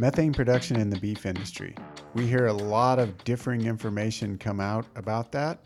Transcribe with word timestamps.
Methane 0.00 0.32
production 0.32 0.80
in 0.80 0.88
the 0.88 0.98
beef 0.98 1.26
industry. 1.26 1.74
We 2.14 2.26
hear 2.26 2.46
a 2.46 2.52
lot 2.54 2.98
of 2.98 3.22
differing 3.22 3.66
information 3.66 4.38
come 4.38 4.58
out 4.58 4.86
about 4.96 5.30
that. 5.32 5.58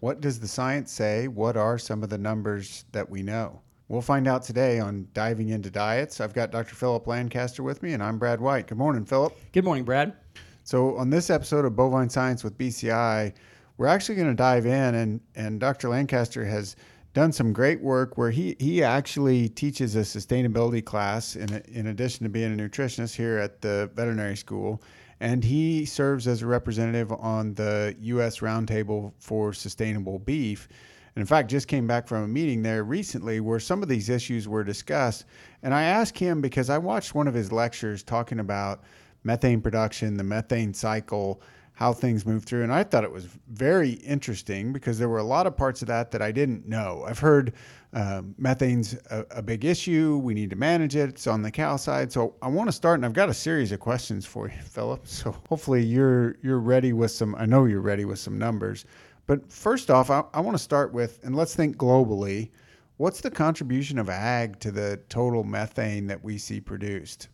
What 0.00 0.22
does 0.22 0.40
the 0.40 0.48
science 0.48 0.90
say? 0.90 1.28
What 1.28 1.58
are 1.58 1.76
some 1.76 2.02
of 2.02 2.08
the 2.08 2.16
numbers 2.16 2.86
that 2.92 3.10
we 3.10 3.22
know? 3.22 3.60
We'll 3.88 4.00
find 4.00 4.26
out 4.26 4.44
today 4.44 4.80
on 4.80 5.08
Diving 5.12 5.50
into 5.50 5.68
Diets. 5.70 6.22
I've 6.22 6.32
got 6.32 6.50
Dr. 6.50 6.74
Phillip 6.74 7.06
Lancaster 7.06 7.62
with 7.62 7.82
me, 7.82 7.92
and 7.92 8.02
I'm 8.02 8.16
Brad 8.16 8.40
White. 8.40 8.66
Good 8.66 8.78
morning, 8.78 9.04
Phillip. 9.04 9.36
Good 9.52 9.64
morning, 9.64 9.84
Brad. 9.84 10.14
So, 10.64 10.96
on 10.96 11.10
this 11.10 11.28
episode 11.28 11.66
of 11.66 11.76
Bovine 11.76 12.08
Science 12.08 12.42
with 12.42 12.56
BCI, 12.56 13.34
we're 13.76 13.88
actually 13.88 14.14
going 14.14 14.28
to 14.28 14.34
dive 14.34 14.64
in, 14.64 14.94
and, 14.94 15.20
and 15.34 15.60
Dr. 15.60 15.90
Lancaster 15.90 16.46
has 16.46 16.76
done 17.14 17.32
some 17.32 17.52
great 17.52 17.80
work 17.80 18.16
where 18.16 18.30
he, 18.30 18.56
he 18.58 18.82
actually 18.82 19.48
teaches 19.48 19.96
a 19.96 20.00
sustainability 20.00 20.84
class 20.84 21.36
in, 21.36 21.62
in 21.68 21.88
addition 21.88 22.24
to 22.24 22.30
being 22.30 22.52
a 22.52 22.56
nutritionist 22.56 23.14
here 23.14 23.38
at 23.38 23.60
the 23.60 23.90
veterinary 23.94 24.36
school. 24.36 24.82
And 25.20 25.44
he 25.44 25.84
serves 25.84 26.26
as 26.26 26.42
a 26.42 26.46
representative 26.46 27.12
on 27.12 27.54
the 27.54 27.94
U.S. 28.00 28.38
Roundtable 28.38 29.12
for 29.18 29.52
Sustainable 29.52 30.18
Beef. 30.18 30.68
And 31.14 31.20
in 31.20 31.26
fact, 31.26 31.50
just 31.50 31.68
came 31.68 31.86
back 31.86 32.08
from 32.08 32.24
a 32.24 32.28
meeting 32.28 32.62
there 32.62 32.82
recently 32.82 33.40
where 33.40 33.60
some 33.60 33.82
of 33.82 33.88
these 33.88 34.08
issues 34.08 34.48
were 34.48 34.64
discussed. 34.64 35.26
And 35.62 35.74
I 35.74 35.82
asked 35.82 36.18
him 36.18 36.40
because 36.40 36.70
I 36.70 36.78
watched 36.78 37.14
one 37.14 37.28
of 37.28 37.34
his 37.34 37.52
lectures 37.52 38.02
talking 38.02 38.40
about 38.40 38.82
methane 39.22 39.60
production, 39.60 40.16
the 40.16 40.24
methane 40.24 40.72
cycle, 40.74 41.42
how 41.74 41.92
things 41.92 42.26
move 42.26 42.44
through. 42.44 42.62
And 42.62 42.72
I 42.72 42.84
thought 42.84 43.02
it 43.02 43.10
was 43.10 43.26
very 43.48 43.92
interesting 43.92 44.72
because 44.72 44.98
there 44.98 45.08
were 45.08 45.18
a 45.18 45.24
lot 45.24 45.46
of 45.46 45.56
parts 45.56 45.82
of 45.82 45.88
that 45.88 46.10
that 46.10 46.20
I 46.20 46.30
didn't 46.30 46.68
know. 46.68 47.04
I've 47.06 47.18
heard 47.18 47.54
uh, 47.94 48.22
methane's 48.38 48.94
a, 49.10 49.24
a, 49.30 49.42
big 49.42 49.64
issue. 49.64 50.18
We 50.18 50.34
need 50.34 50.50
to 50.50 50.56
manage 50.56 50.96
it. 50.96 51.08
It's 51.08 51.26
on 51.26 51.42
the 51.42 51.50
cow 51.50 51.76
side. 51.76 52.12
So 52.12 52.34
I 52.42 52.48
want 52.48 52.68
to 52.68 52.72
start, 52.72 52.98
and 52.98 53.06
I've 53.06 53.14
got 53.14 53.28
a 53.28 53.34
series 53.34 53.72
of 53.72 53.80
questions 53.80 54.26
for 54.26 54.48
you, 54.48 54.58
Phillip. 54.62 55.06
So 55.06 55.34
hopefully 55.48 55.82
you're 55.82 56.36
you're 56.42 56.60
ready 56.60 56.92
with 56.92 57.10
some. 57.10 57.34
I 57.34 57.46
know 57.46 57.64
you're 57.64 57.80
ready 57.80 58.04
with 58.04 58.18
some 58.18 58.38
numbers. 58.38 58.84
But 59.26 59.50
first 59.50 59.90
off, 59.90 60.10
I, 60.10 60.24
I 60.34 60.40
want 60.40 60.56
to 60.56 60.62
start 60.62 60.92
with, 60.92 61.20
and 61.22 61.34
let's 61.34 61.54
think 61.54 61.76
globally. 61.76 62.50
What's 62.98 63.20
the 63.20 63.30
contribution 63.30 63.98
of 63.98 64.08
ag 64.08 64.60
to 64.60 64.70
the 64.70 65.00
total 65.08 65.42
methane 65.42 66.06
that 66.06 66.22
we 66.22 66.38
see 66.38 66.60
produced? 66.60 67.28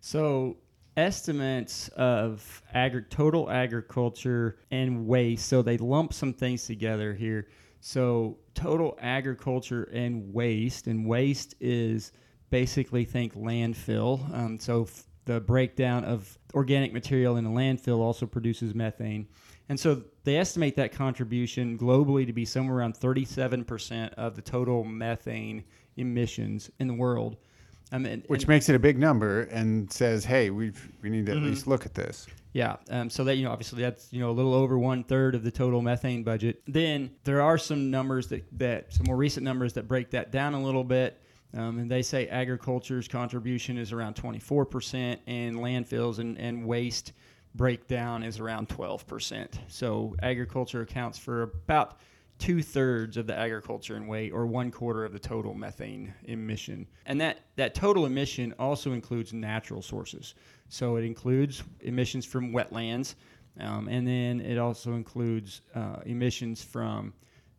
So 0.00 0.56
estimates 0.96 1.88
of 1.88 2.62
agri- 2.74 3.04
total 3.08 3.50
agriculture 3.50 4.58
and 4.70 5.06
waste. 5.06 5.48
So 5.48 5.62
they 5.62 5.78
lump 5.78 6.12
some 6.12 6.32
things 6.32 6.66
together 6.66 7.14
here. 7.14 7.48
So 7.80 8.38
total 8.54 8.96
agriculture 9.00 9.84
and 9.92 10.32
waste, 10.32 10.86
and 10.86 11.06
waste 11.06 11.54
is 11.60 12.12
basically 12.50 13.04
think 13.04 13.34
landfill. 13.34 14.32
Um, 14.34 14.58
so 14.58 14.82
f- 14.82 15.04
the 15.24 15.40
breakdown 15.40 16.04
of 16.04 16.38
organic 16.54 16.92
material 16.92 17.36
in 17.36 17.46
a 17.46 17.50
landfill 17.50 17.98
also 17.98 18.26
produces 18.26 18.74
methane. 18.74 19.26
And 19.68 19.80
so 19.80 20.02
they 20.24 20.36
estimate 20.36 20.76
that 20.76 20.92
contribution 20.92 21.78
globally 21.78 22.26
to 22.26 22.32
be 22.32 22.44
somewhere 22.44 22.76
around 22.76 22.94
37% 22.94 24.12
of 24.14 24.36
the 24.36 24.42
total 24.42 24.84
methane 24.84 25.64
emissions 25.96 26.70
in 26.78 26.88
the 26.88 26.94
world. 26.94 27.36
Um, 27.92 28.06
and, 28.06 28.24
Which 28.26 28.42
and, 28.42 28.48
makes 28.48 28.68
it 28.68 28.74
a 28.74 28.78
big 28.78 28.98
number 28.98 29.42
and 29.42 29.92
says, 29.92 30.24
hey, 30.24 30.50
we 30.50 30.72
we 31.02 31.10
need 31.10 31.26
to 31.26 31.32
mm-hmm. 31.32 31.44
at 31.44 31.50
least 31.50 31.66
look 31.66 31.86
at 31.86 31.94
this. 31.94 32.26
Yeah. 32.54 32.76
Um, 32.90 33.08
so 33.08 33.24
that 33.24 33.36
you 33.36 33.44
know, 33.44 33.50
obviously, 33.50 33.82
that's 33.82 34.12
you 34.12 34.20
know 34.20 34.30
a 34.30 34.32
little 34.32 34.54
over 34.54 34.78
one 34.78 35.04
third 35.04 35.34
of 35.34 35.44
the 35.44 35.50
total 35.50 35.82
methane 35.82 36.22
budget. 36.22 36.62
Then 36.66 37.10
there 37.24 37.40
are 37.40 37.58
some 37.58 37.90
numbers 37.90 38.28
that 38.28 38.44
that 38.58 38.92
some 38.92 39.06
more 39.06 39.16
recent 39.16 39.44
numbers 39.44 39.72
that 39.74 39.86
break 39.86 40.10
that 40.10 40.32
down 40.32 40.54
a 40.54 40.62
little 40.62 40.84
bit. 40.84 41.18
Um, 41.54 41.78
and 41.78 41.90
they 41.90 42.00
say 42.00 42.28
agriculture's 42.30 43.06
contribution 43.06 43.76
is 43.76 43.92
around 43.92 44.16
24%, 44.16 45.18
and 45.26 45.56
landfills 45.56 46.18
and, 46.18 46.38
and 46.38 46.66
waste 46.66 47.12
breakdown 47.54 48.22
is 48.22 48.40
around 48.40 48.70
12%. 48.70 49.58
So 49.68 50.16
agriculture 50.22 50.80
accounts 50.80 51.18
for 51.18 51.42
about 51.42 51.98
two 52.42 52.60
thirds 52.60 53.16
of 53.16 53.26
the 53.28 53.38
agriculture 53.38 53.96
in 53.96 54.08
weight, 54.08 54.32
or 54.32 54.46
one 54.46 54.70
quarter 54.70 55.04
of 55.04 55.12
the 55.12 55.18
total 55.18 55.54
methane 55.54 56.12
emission. 56.24 56.88
And 57.06 57.20
that, 57.20 57.38
that 57.54 57.72
total 57.74 58.04
emission 58.06 58.52
also 58.58 58.92
includes 58.92 59.32
natural 59.32 59.80
sources. 59.80 60.34
So 60.68 60.96
it 60.96 61.04
includes 61.04 61.62
emissions 61.80 62.26
from 62.26 62.52
wetlands, 62.52 63.14
um, 63.60 63.86
and 63.86 64.04
then 64.06 64.40
it 64.40 64.58
also 64.58 64.94
includes 64.94 65.60
uh, 65.74 65.98
emissions 66.04 66.64
from 66.64 67.12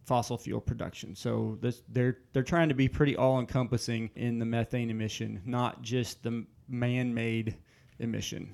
fossil 0.05 0.37
fuel 0.37 0.59
production. 0.59 1.15
So 1.15 1.57
this, 1.61 1.83
they're 1.87 2.17
they're 2.33 2.43
trying 2.43 2.67
to 2.67 2.75
be 2.75 2.89
pretty 2.89 3.15
all 3.15 3.39
encompassing 3.39 4.09
in 4.15 4.37
the 4.37 4.45
methane 4.45 4.89
emission, 4.89 5.41
not 5.45 5.81
just 5.81 6.23
the 6.23 6.45
man-made 6.67 7.55
emission. 7.99 8.53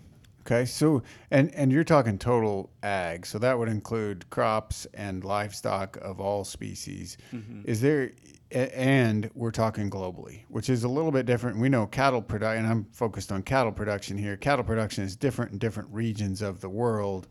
Okay, 0.49 0.65
so 0.65 1.03
and 1.29 1.53
and 1.53 1.71
you're 1.71 1.83
talking 1.83 2.17
total 2.17 2.71
ag, 2.81 3.23
so 3.27 3.37
that 3.37 3.59
would 3.59 3.69
include 3.69 4.27
crops 4.31 4.87
and 4.95 5.23
livestock 5.23 5.97
of 5.97 6.19
all 6.19 6.43
species. 6.43 7.17
Mm-hmm. 7.31 7.61
Is 7.65 7.81
there 7.81 8.11
and 8.51 9.29
we're 9.35 9.51
talking 9.51 9.91
globally, 9.91 10.45
which 10.47 10.71
is 10.71 10.83
a 10.83 10.89
little 10.89 11.11
bit 11.11 11.27
different. 11.27 11.59
We 11.59 11.69
know 11.69 11.85
cattle 11.85 12.23
production, 12.23 12.65
and 12.65 12.73
I'm 12.73 12.85
focused 12.85 13.31
on 13.31 13.43
cattle 13.43 13.71
production 13.71 14.17
here. 14.17 14.37
Cattle 14.37 14.65
production 14.65 15.03
is 15.03 15.15
different 15.15 15.51
in 15.51 15.59
different 15.59 15.89
regions 15.91 16.41
of 16.41 16.61
the 16.61 16.69
world. 16.69 17.27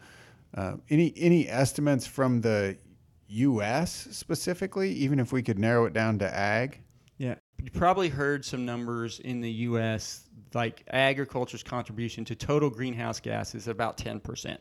Uh, 0.54 0.74
any 0.88 1.12
any 1.16 1.48
estimates 1.48 2.06
from 2.06 2.40
the 2.40 2.78
U.S. 3.26 4.06
specifically, 4.12 4.92
even 4.92 5.18
if 5.18 5.32
we 5.32 5.42
could 5.42 5.58
narrow 5.58 5.86
it 5.86 5.92
down 5.92 6.20
to 6.20 6.32
ag? 6.32 6.82
Yeah, 7.16 7.34
you 7.60 7.72
probably 7.72 8.10
heard 8.10 8.44
some 8.44 8.64
numbers 8.64 9.18
in 9.18 9.40
the 9.40 9.50
U.S 9.50 10.27
like 10.54 10.82
agriculture's 10.92 11.62
contribution 11.62 12.24
to 12.26 12.34
total 12.34 12.70
greenhouse 12.70 13.20
gas 13.20 13.54
is 13.54 13.68
about 13.68 13.96
10% 13.98 14.58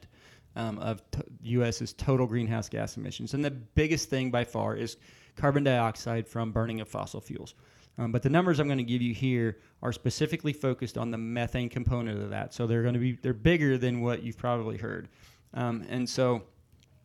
um, 0.56 0.80
of 0.80 1.02
t- 1.12 1.22
U.S.'s 1.44 1.94
total 1.94 2.28
greenhouse 2.28 2.70
gas 2.70 2.98
emissions. 2.98 3.34
And 3.34 3.44
the 3.44 3.52
biggest 3.52 4.10
thing 4.10 4.32
by 4.32 4.44
far 4.44 4.76
is 4.76 4.98
carbon 5.36 5.64
dioxide 5.64 6.28
from 6.28 6.52
burning 6.52 6.82
of 6.82 6.88
fossil 6.88 7.22
fuels. 7.22 7.54
Um, 8.00 8.12
but 8.12 8.22
the 8.22 8.30
numbers 8.30 8.60
I'm 8.60 8.68
going 8.68 8.78
to 8.78 8.84
give 8.84 9.02
you 9.02 9.14
here 9.14 9.58
are 9.82 9.92
specifically 9.92 10.54
focused 10.54 10.98
on 10.98 11.10
the 11.10 11.18
methane 11.18 11.70
component 11.70 12.22
of 12.22 12.30
that. 12.30 12.54
So 12.54 12.68
they're 12.68 12.84
going 12.84 12.94
to 12.94 13.00
be 13.00 13.14
they're 13.14 13.34
bigger 13.34 13.78
than 13.78 14.02
what 14.02 14.24
you've 14.24 14.38
probably 14.38 14.78
heard. 14.78 15.10
Um, 15.54 15.86
and 15.90 16.08
so 16.08 16.44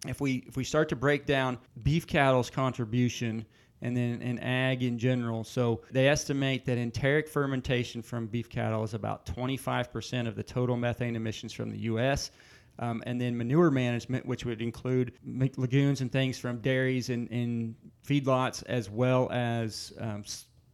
if 0.06 0.20
we 0.20 0.44
if 0.46 0.56
we 0.56 0.64
start 0.64 0.88
to 0.90 0.96
break 0.96 1.24
down 1.24 1.58
beef 1.82 2.06
cattle's 2.06 2.50
contribution 2.50 3.46
and 3.82 3.96
then 3.96 4.22
in 4.22 4.38
ag 4.38 4.82
in 4.82 4.98
general. 4.98 5.44
So 5.44 5.82
they 5.90 6.08
estimate 6.08 6.64
that 6.66 6.78
enteric 6.78 7.28
fermentation 7.28 8.00
from 8.00 8.28
beef 8.28 8.48
cattle 8.48 8.82
is 8.84 8.94
about 8.94 9.26
25% 9.26 10.28
of 10.28 10.36
the 10.36 10.42
total 10.42 10.76
methane 10.76 11.16
emissions 11.16 11.52
from 11.52 11.70
the 11.70 11.78
U.S. 11.80 12.30
Um, 12.78 13.02
and 13.04 13.20
then 13.20 13.36
manure 13.36 13.70
management, 13.70 14.24
which 14.24 14.46
would 14.46 14.62
include 14.62 15.12
lagoons 15.56 16.00
and 16.00 16.10
things 16.10 16.38
from 16.38 16.58
dairies 16.58 17.10
and, 17.10 17.30
and 17.30 17.74
feedlots, 18.06 18.62
as 18.66 18.88
well 18.88 19.28
as 19.30 19.92
um, 20.00 20.24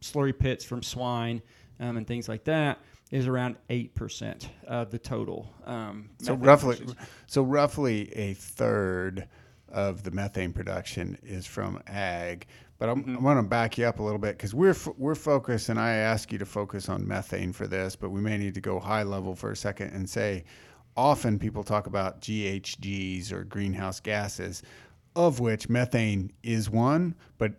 slurry 0.01 0.37
pits 0.37 0.63
from 0.63 0.81
swine 0.81 1.41
um, 1.79 1.97
and 1.97 2.07
things 2.07 2.29
like 2.29 2.45
that, 2.45 2.79
is 3.11 3.27
around 3.27 3.57
eight 3.69 3.95
percent 3.95 4.49
of 4.67 4.91
the 4.91 4.99
total. 4.99 5.51
Um, 5.65 6.09
so 6.21 6.35
roughly, 6.35 6.77
emissions. 6.77 6.95
so 7.27 7.41
roughly 7.41 8.15
a 8.15 8.33
third 8.35 9.27
of 9.67 10.03
the 10.03 10.11
methane 10.11 10.53
production 10.53 11.17
is 11.23 11.45
from 11.45 11.81
ag. 11.87 12.47
But 12.79 12.89
I'm, 12.89 13.03
mm-hmm. 13.03 13.17
I 13.17 13.19
want 13.19 13.37
to 13.39 13.43
back 13.43 13.77
you 13.77 13.85
up 13.85 13.99
a 13.99 14.03
little 14.03 14.19
bit 14.19 14.37
because 14.37 14.55
we're 14.55 14.75
we're 14.97 15.15
focused, 15.15 15.69
and 15.69 15.79
I 15.79 15.91
ask 15.91 16.31
you 16.31 16.37
to 16.39 16.45
focus 16.45 16.89
on 16.89 17.05
methane 17.07 17.51
for 17.53 17.67
this, 17.67 17.95
but 17.95 18.09
we 18.09 18.21
may 18.21 18.37
need 18.37 18.55
to 18.55 18.61
go 18.61 18.79
high 18.79 19.03
level 19.03 19.35
for 19.35 19.51
a 19.51 19.55
second 19.55 19.91
and 19.91 20.09
say, 20.09 20.45
often 20.95 21.37
people 21.37 21.63
talk 21.63 21.87
about 21.87 22.21
GHGs 22.21 23.31
or 23.33 23.43
greenhouse 23.43 23.99
gases, 23.99 24.63
of 25.15 25.41
which 25.41 25.67
methane 25.69 26.31
is 26.41 26.69
one, 26.69 27.15
but 27.37 27.53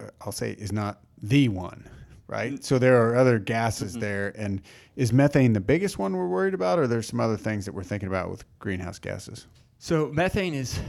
uh, 0.00 0.08
I'll 0.20 0.32
say 0.32 0.52
is 0.52 0.72
not 0.72 1.00
the 1.22 1.48
one, 1.48 1.88
right? 2.26 2.54
Mm-hmm. 2.54 2.62
So 2.62 2.80
there 2.80 3.00
are 3.00 3.14
other 3.14 3.38
gases 3.38 3.92
mm-hmm. 3.92 4.00
there, 4.00 4.32
and 4.36 4.62
is 4.96 5.12
methane 5.12 5.52
the 5.52 5.60
biggest 5.60 5.96
one 5.98 6.16
we're 6.16 6.26
worried 6.26 6.54
about, 6.54 6.80
or 6.80 6.88
there's 6.88 7.06
some 7.06 7.20
other 7.20 7.36
things 7.36 7.64
that 7.66 7.72
we're 7.72 7.84
thinking 7.84 8.08
about 8.08 8.30
with 8.30 8.44
greenhouse 8.58 8.98
gases? 8.98 9.46
So 9.78 10.10
methane 10.12 10.54
is 10.54 10.80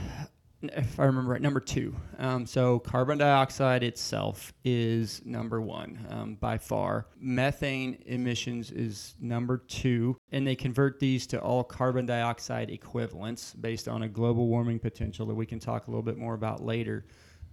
if 0.61 0.99
I 0.99 1.05
remember 1.05 1.31
right, 1.31 1.41
number 1.41 1.59
two. 1.59 1.95
Um, 2.17 2.45
so 2.45 2.79
carbon 2.79 3.17
dioxide 3.17 3.83
itself 3.83 4.53
is 4.63 5.21
number 5.23 5.61
one 5.61 6.05
um, 6.09 6.35
by 6.35 6.57
far. 6.57 7.07
Methane 7.19 8.01
emissions 8.05 8.71
is 8.71 9.15
number 9.19 9.59
two, 9.59 10.17
and 10.31 10.45
they 10.45 10.55
convert 10.55 10.99
these 10.99 11.27
to 11.27 11.39
all 11.39 11.63
carbon 11.63 12.05
dioxide 12.05 12.69
equivalents 12.69 13.53
based 13.53 13.87
on 13.87 14.03
a 14.03 14.07
global 14.07 14.47
warming 14.47 14.79
potential 14.79 15.25
that 15.27 15.35
we 15.35 15.45
can 15.45 15.59
talk 15.59 15.87
a 15.87 15.91
little 15.91 16.03
bit 16.03 16.17
more 16.17 16.33
about 16.33 16.63
later. 16.63 17.05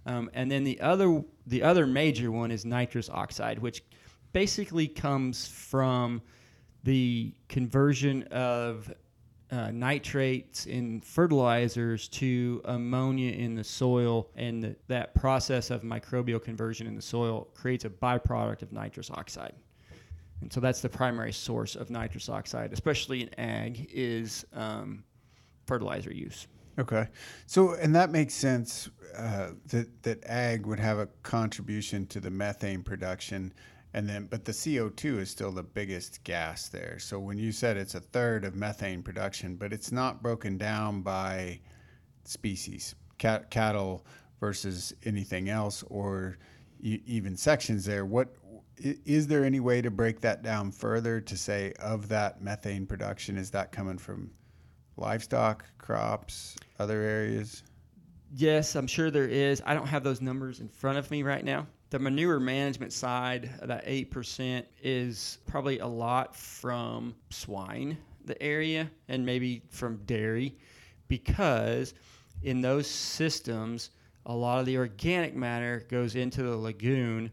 Um, 0.07 0.29
and 0.33 0.51
then 0.51 0.63
the 0.63 0.79
other 0.81 1.23
the 1.47 1.63
other 1.63 1.87
major 1.87 2.31
one 2.31 2.51
is 2.51 2.65
nitrous 2.65 3.09
oxide, 3.09 3.59
which 3.59 3.83
basically 4.33 4.87
comes 4.87 5.47
from 5.47 6.21
the 6.83 7.33
conversion 7.49 8.23
of 8.23 8.93
uh, 9.51 9.71
nitrates 9.71 10.65
in 10.65 11.01
fertilizers 11.01 12.07
to 12.07 12.61
ammonia 12.65 13.31
in 13.31 13.55
the 13.55 13.63
soil, 13.63 14.29
and 14.35 14.63
the, 14.63 14.75
that 14.87 15.13
process 15.13 15.69
of 15.69 15.83
microbial 15.83 16.41
conversion 16.41 16.87
in 16.87 16.95
the 16.95 17.01
soil 17.01 17.47
creates 17.53 17.85
a 17.85 17.89
byproduct 17.89 18.61
of 18.61 18.71
nitrous 18.71 19.11
oxide. 19.11 19.53
And 20.41 20.51
so 20.51 20.59
that's 20.59 20.81
the 20.81 20.89
primary 20.89 21.31
source 21.31 21.75
of 21.75 21.89
nitrous 21.89 22.29
oxide, 22.29 22.73
especially 22.73 23.21
in 23.21 23.39
ag, 23.39 23.89
is 23.91 24.45
um, 24.53 25.03
fertilizer 25.65 26.13
use. 26.13 26.47
Okay, 26.77 27.07
so 27.45 27.75
and 27.75 27.95
that 27.95 28.09
makes 28.09 28.33
sense 28.33 28.89
uh, 29.15 29.51
that 29.67 30.03
that 30.03 30.25
ag 30.25 30.65
would 30.65 30.79
have 30.79 30.99
a 30.99 31.07
contribution 31.23 32.05
to 32.07 32.19
the 32.19 32.29
methane 32.29 32.83
production, 32.83 33.53
and 33.95 34.09
then 34.09 34.25
but 34.25 34.43
the 34.43 34.53
CO 34.53 34.89
two 34.89 35.19
is 35.19 35.29
still 35.29 35.51
the 35.51 35.63
biggest 35.63 36.21
gas 36.25 36.67
there. 36.67 36.99
So 36.99 37.17
when 37.17 37.37
you 37.37 37.53
said 37.53 37.77
it's 37.77 37.95
a 37.95 38.01
third 38.01 38.43
of 38.43 38.53
methane 38.53 39.01
production, 39.01 39.55
but 39.55 39.71
it's 39.71 39.89
not 39.89 40.21
broken 40.21 40.57
down 40.57 41.01
by 41.01 41.61
species, 42.25 42.93
cat, 43.17 43.49
cattle 43.49 44.05
versus 44.41 44.93
anything 45.05 45.47
else, 45.47 45.81
or 45.83 46.37
even 46.81 47.37
sections 47.37 47.85
there. 47.85 48.05
What 48.05 48.35
is 48.77 49.27
there 49.27 49.45
any 49.45 49.61
way 49.61 49.81
to 49.81 49.89
break 49.89 50.19
that 50.19 50.43
down 50.43 50.73
further 50.73 51.21
to 51.21 51.37
say 51.37 51.71
of 51.79 52.09
that 52.09 52.41
methane 52.41 52.85
production 52.85 53.37
is 53.37 53.49
that 53.51 53.71
coming 53.71 53.97
from 53.97 54.29
livestock, 54.97 55.63
crops, 55.77 56.57
other 56.79 56.99
areas? 56.99 57.63
Yes, 58.33 58.75
I'm 58.75 58.87
sure 58.87 59.09
there 59.09 59.29
is. 59.29 59.63
I 59.65 59.73
don't 59.73 59.87
have 59.87 60.03
those 60.03 60.19
numbers 60.19 60.59
in 60.59 60.67
front 60.67 60.97
of 60.97 61.09
me 61.09 61.23
right 61.23 61.45
now. 61.45 61.67
The 61.91 61.99
manure 61.99 62.39
management 62.39 62.91
side, 62.93 63.51
that 63.61 63.85
8%, 63.85 64.65
is 64.81 65.37
probably 65.45 65.79
a 65.79 65.87
lot 65.87 66.35
from 66.35 67.15
swine, 67.29 67.97
the 68.25 68.41
area, 68.41 68.89
and 69.07 69.25
maybe 69.25 69.61
from 69.69 69.97
dairy, 70.05 70.55
because 71.07 71.93
in 72.43 72.61
those 72.61 72.87
systems, 72.87 73.91
a 74.25 74.33
lot 74.33 74.59
of 74.59 74.65
the 74.65 74.77
organic 74.77 75.35
matter 75.35 75.85
goes 75.89 76.15
into 76.15 76.43
the 76.43 76.57
lagoon. 76.57 77.31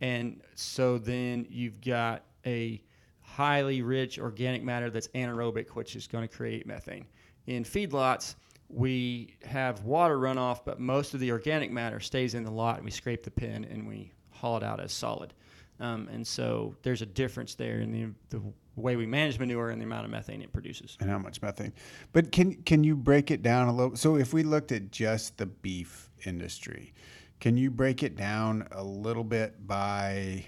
And 0.00 0.42
so 0.54 0.98
then 0.98 1.46
you've 1.48 1.80
got 1.80 2.24
a 2.44 2.82
highly 3.22 3.82
rich 3.82 4.18
organic 4.18 4.62
matter 4.62 4.90
that's 4.90 5.08
anaerobic, 5.08 5.70
which 5.70 5.96
is 5.96 6.06
going 6.06 6.28
to 6.28 6.34
create 6.34 6.66
methane. 6.66 7.06
In 7.46 7.64
feedlots, 7.64 8.34
we 8.74 9.36
have 9.44 9.84
water 9.84 10.18
runoff, 10.18 10.60
but 10.64 10.80
most 10.80 11.14
of 11.14 11.20
the 11.20 11.30
organic 11.30 11.70
matter 11.70 12.00
stays 12.00 12.34
in 12.34 12.42
the 12.42 12.50
lot, 12.50 12.76
and 12.76 12.84
we 12.84 12.90
scrape 12.90 13.22
the 13.22 13.30
pen 13.30 13.64
and 13.64 13.86
we 13.86 14.10
haul 14.30 14.56
it 14.56 14.64
out 14.64 14.80
as 14.80 14.92
solid. 14.92 15.32
Um, 15.80 16.08
and 16.12 16.26
so 16.26 16.74
there's 16.82 17.02
a 17.02 17.06
difference 17.06 17.54
there 17.54 17.80
in 17.80 17.92
the, 17.92 18.36
the 18.36 18.42
way 18.76 18.96
we 18.96 19.06
manage 19.06 19.38
manure 19.38 19.70
and 19.70 19.80
the 19.80 19.84
amount 19.84 20.04
of 20.04 20.10
methane 20.10 20.42
it 20.42 20.52
produces. 20.52 20.96
And 21.00 21.08
how 21.08 21.18
much 21.18 21.40
methane. 21.40 21.72
But 22.12 22.32
can 22.32 22.54
can 22.62 22.84
you 22.84 22.96
break 22.96 23.30
it 23.30 23.42
down 23.42 23.68
a 23.68 23.74
little? 23.74 23.96
So 23.96 24.16
if 24.16 24.32
we 24.32 24.42
looked 24.42 24.72
at 24.72 24.90
just 24.90 25.36
the 25.36 25.46
beef 25.46 26.10
industry, 26.24 26.94
can 27.40 27.56
you 27.56 27.70
break 27.70 28.02
it 28.02 28.16
down 28.16 28.66
a 28.72 28.82
little 28.82 29.24
bit 29.24 29.66
by 29.66 30.46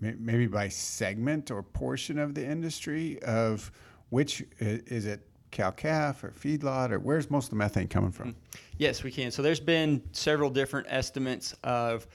maybe 0.00 0.46
by 0.46 0.68
segment 0.68 1.50
or 1.50 1.62
portion 1.62 2.18
of 2.18 2.34
the 2.34 2.44
industry 2.44 3.20
of 3.22 3.70
which 4.10 4.44
is 4.60 5.06
it 5.06 5.26
cow 5.56 5.70
calf 5.70 6.22
or 6.22 6.30
feedlot 6.30 6.90
or 6.90 6.98
where's 6.98 7.30
most 7.30 7.44
of 7.44 7.50
the 7.50 7.56
methane 7.56 7.88
coming 7.88 8.12
from? 8.12 8.36
Yes, 8.76 9.02
we 9.02 9.10
can. 9.10 9.30
So 9.30 9.40
there's 9.42 9.60
been 9.60 10.02
several 10.12 10.50
different 10.50 10.86
estimates 10.90 11.54
of 11.64 12.06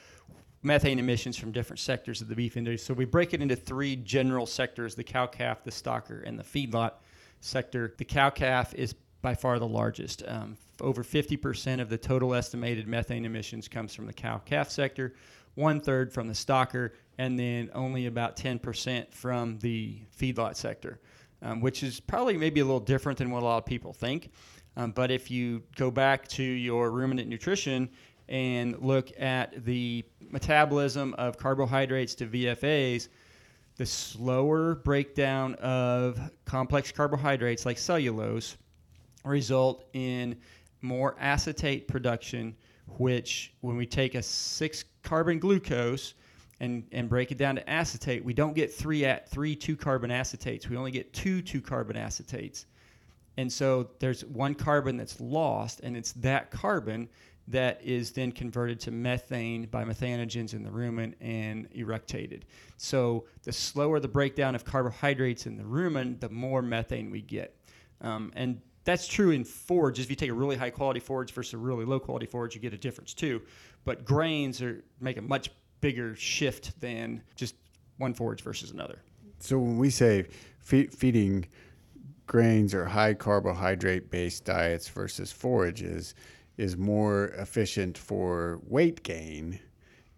methane 0.61 0.99
emissions 0.99 1.37
from 1.37 1.51
different 1.51 1.79
sectors 1.79 2.21
of 2.21 2.27
the 2.27 2.35
beef 2.35 2.55
industry. 2.55 2.77
So 2.77 2.93
we 2.93 3.05
break 3.05 3.33
it 3.33 3.41
into 3.41 3.55
three 3.55 3.95
general 3.95 4.45
sectors: 4.45 4.93
the 4.93 5.03
cow 5.03 5.25
calf, 5.25 5.63
the 5.63 5.71
stocker, 5.71 6.21
and 6.23 6.37
the 6.37 6.43
feedlot 6.43 6.93
sector. 7.39 7.95
The 7.97 8.05
cow 8.05 8.29
calf 8.29 8.75
is 8.75 8.93
by 9.23 9.33
far 9.33 9.57
the 9.57 9.67
largest. 9.67 10.23
Um, 10.27 10.57
over 10.79 11.03
50% 11.03 11.79
of 11.79 11.89
the 11.89 11.97
total 11.97 12.33
estimated 12.33 12.87
methane 12.87 13.25
emissions 13.25 13.67
comes 13.67 13.93
from 13.93 14.05
the 14.05 14.13
cow 14.13 14.39
calf 14.39 14.69
sector, 14.69 15.13
one 15.55 15.79
third 15.79 16.11
from 16.11 16.27
the 16.27 16.33
stocker, 16.33 16.91
and 17.17 17.37
then 17.37 17.69
only 17.73 18.07
about 18.07 18.35
10% 18.35 19.11
from 19.13 19.59
the 19.59 19.99
feedlot 20.17 20.55
sector, 20.55 20.99
um, 21.41 21.61
which 21.61 21.83
is 21.83 21.99
probably 21.99 22.37
maybe 22.37 22.59
a 22.59 22.65
little 22.65 22.79
different 22.79 23.17
than 23.17 23.31
what 23.31 23.41
a 23.41 23.45
lot 23.45 23.57
of 23.57 23.65
people 23.65 23.93
think. 23.93 24.31
Um, 24.77 24.91
but 24.91 25.11
if 25.11 25.29
you 25.29 25.63
go 25.75 25.91
back 25.91 26.27
to 26.29 26.43
your 26.43 26.91
ruminant 26.91 27.27
nutrition 27.27 27.89
and 28.29 28.79
look 28.79 29.11
at 29.19 29.65
the 29.65 30.05
metabolism 30.29 31.13
of 31.15 31.37
carbohydrates 31.37 32.15
to 32.15 32.27
VFAs, 32.27 33.09
the 33.75 33.85
slower 33.85 34.75
breakdown 34.75 35.55
of 35.55 36.19
complex 36.45 36.91
carbohydrates 36.91 37.65
like 37.65 37.77
cellulose 37.77 38.57
result 39.25 39.85
in 39.93 40.35
more 40.81 41.15
acetate 41.19 41.87
production, 41.87 42.55
which 42.97 43.53
when 43.61 43.75
we 43.77 43.85
take 43.85 44.15
a 44.15 44.23
six 44.23 44.85
carbon 45.03 45.39
glucose 45.39 46.13
and, 46.61 46.83
and 46.91 47.09
break 47.09 47.31
it 47.31 47.39
down 47.39 47.55
to 47.55 47.69
acetate, 47.69 48.23
we 48.23 48.33
don't 48.33 48.53
get 48.53 48.71
three 48.71 49.03
at 49.03 49.27
three 49.27 49.55
two 49.55 49.75
carbon 49.75 50.11
acetates. 50.11 50.69
We 50.69 50.77
only 50.77 50.91
get 50.91 51.11
two 51.11 51.41
two 51.41 51.59
carbon 51.59 51.97
acetates. 51.97 52.65
And 53.37 53.51
so 53.51 53.89
there's 53.99 54.23
one 54.25 54.53
carbon 54.53 54.95
that's 54.95 55.19
lost, 55.19 55.79
and 55.81 55.97
it's 55.97 56.11
that 56.13 56.51
carbon 56.51 57.09
that 57.47 57.81
is 57.83 58.11
then 58.11 58.31
converted 58.31 58.79
to 58.81 58.91
methane 58.91 59.65
by 59.65 59.83
methanogens 59.83 60.53
in 60.53 60.63
the 60.63 60.69
rumen 60.69 61.15
and 61.19 61.67
eructated. 61.71 62.43
So 62.77 63.25
the 63.43 63.51
slower 63.51 63.99
the 63.99 64.07
breakdown 64.07 64.53
of 64.53 64.63
carbohydrates 64.63 65.47
in 65.47 65.57
the 65.57 65.63
rumen, 65.63 66.19
the 66.19 66.29
more 66.29 66.61
methane 66.61 67.09
we 67.09 67.21
get. 67.21 67.57
Um, 68.01 68.31
and 68.35 68.61
that's 68.83 69.07
true 69.07 69.31
in 69.31 69.43
forage. 69.43 69.99
If 69.99 70.11
you 70.11 70.15
take 70.15 70.29
a 70.29 70.33
really 70.33 70.55
high 70.55 70.69
quality 70.69 70.99
forage 70.99 71.31
versus 71.31 71.53
a 71.53 71.57
really 71.57 71.85
low 71.85 71.99
quality 71.99 72.27
forage, 72.27 72.53
you 72.53 72.61
get 72.61 72.73
a 72.73 72.77
difference 72.77 73.15
too. 73.15 73.41
But 73.83 74.05
grains 74.05 74.61
are 74.61 74.83
make 74.99 75.17
a 75.17 75.21
much 75.21 75.49
bigger 75.81 76.15
shift 76.15 76.79
than 76.79 77.21
just 77.35 77.55
one 77.97 78.13
forage 78.13 78.41
versus 78.41 78.71
another. 78.71 79.01
So 79.39 79.57
when 79.57 79.77
we 79.77 79.89
say 79.89 80.27
fe- 80.59 80.87
feeding 80.87 81.45
grains 82.27 82.73
or 82.73 82.85
high 82.85 83.13
carbohydrate 83.13 84.09
based 84.09 84.45
diets 84.45 84.87
versus 84.87 85.31
forages 85.31 86.15
is 86.57 86.77
more 86.77 87.29
efficient 87.37 87.97
for 87.97 88.59
weight 88.67 89.03
gain, 89.03 89.59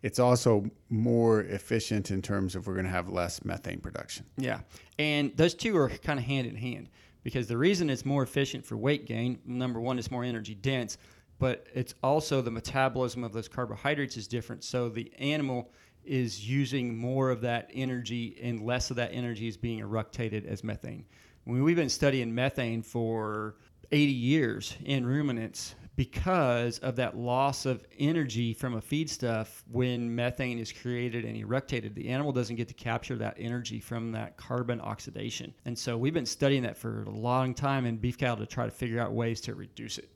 it's 0.01 0.19
also 0.19 0.65
more 0.89 1.41
efficient 1.43 2.11
in 2.11 2.21
terms 2.21 2.55
of 2.55 2.67
we're 2.67 2.73
going 2.73 2.85
to 2.85 2.91
have 2.91 3.09
less 3.09 3.43
methane 3.45 3.79
production. 3.79 4.25
Yeah. 4.37 4.59
And 4.99 5.35
those 5.37 5.55
two 5.55 5.75
are 5.77 5.89
kind 5.89 6.19
of 6.19 6.25
hand 6.25 6.45
in 6.45 6.55
hand 6.55 6.89
because 7.23 7.47
the 7.47 7.57
reason 7.57 7.89
it's 7.89 8.05
more 8.05 8.21
efficient 8.21 8.65
for 8.65 8.75
weight 8.75 9.05
gain, 9.05 9.39
number 9.45 9.79
one, 9.79 9.97
it's 9.97 10.11
more 10.11 10.25
energy 10.25 10.55
dense, 10.55 10.97
but 11.43 11.67
it's 11.73 11.93
also 12.01 12.41
the 12.41 12.49
metabolism 12.49 13.21
of 13.21 13.33
those 13.33 13.49
carbohydrates 13.49 14.15
is 14.15 14.29
different. 14.29 14.63
So 14.63 14.87
the 14.87 15.11
animal 15.19 15.73
is 16.05 16.49
using 16.49 16.97
more 16.97 17.31
of 17.31 17.41
that 17.41 17.69
energy 17.73 18.39
and 18.41 18.65
less 18.65 18.89
of 18.91 18.95
that 18.95 19.09
energy 19.11 19.49
is 19.49 19.57
being 19.57 19.81
eructated 19.81 20.45
as 20.45 20.63
methane. 20.63 21.03
When 21.43 21.61
we've 21.61 21.75
been 21.75 21.89
studying 21.89 22.33
methane 22.33 22.81
for 22.81 23.57
80 23.91 24.09
years 24.13 24.77
in 24.85 25.05
ruminants 25.05 25.75
because 25.97 26.79
of 26.79 26.95
that 26.95 27.17
loss 27.17 27.65
of 27.65 27.85
energy 27.99 28.53
from 28.53 28.75
a 28.75 28.81
feedstuff 28.81 29.63
when 29.69 30.15
methane 30.15 30.59
is 30.59 30.71
created 30.71 31.25
and 31.25 31.35
eructated. 31.35 31.93
The 31.93 32.07
animal 32.07 32.31
doesn't 32.31 32.55
get 32.55 32.69
to 32.69 32.73
capture 32.73 33.17
that 33.17 33.35
energy 33.37 33.81
from 33.81 34.13
that 34.13 34.37
carbon 34.37 34.79
oxidation. 34.79 35.53
And 35.65 35.77
so 35.77 35.97
we've 35.97 36.13
been 36.13 36.25
studying 36.25 36.63
that 36.63 36.77
for 36.77 37.03
a 37.03 37.09
long 37.09 37.53
time 37.53 37.85
in 37.85 37.97
beef 37.97 38.17
cattle 38.17 38.37
to 38.37 38.45
try 38.45 38.63
to 38.63 38.71
figure 38.71 39.01
out 39.01 39.11
ways 39.11 39.41
to 39.41 39.55
reduce 39.55 39.97
it. 39.97 40.09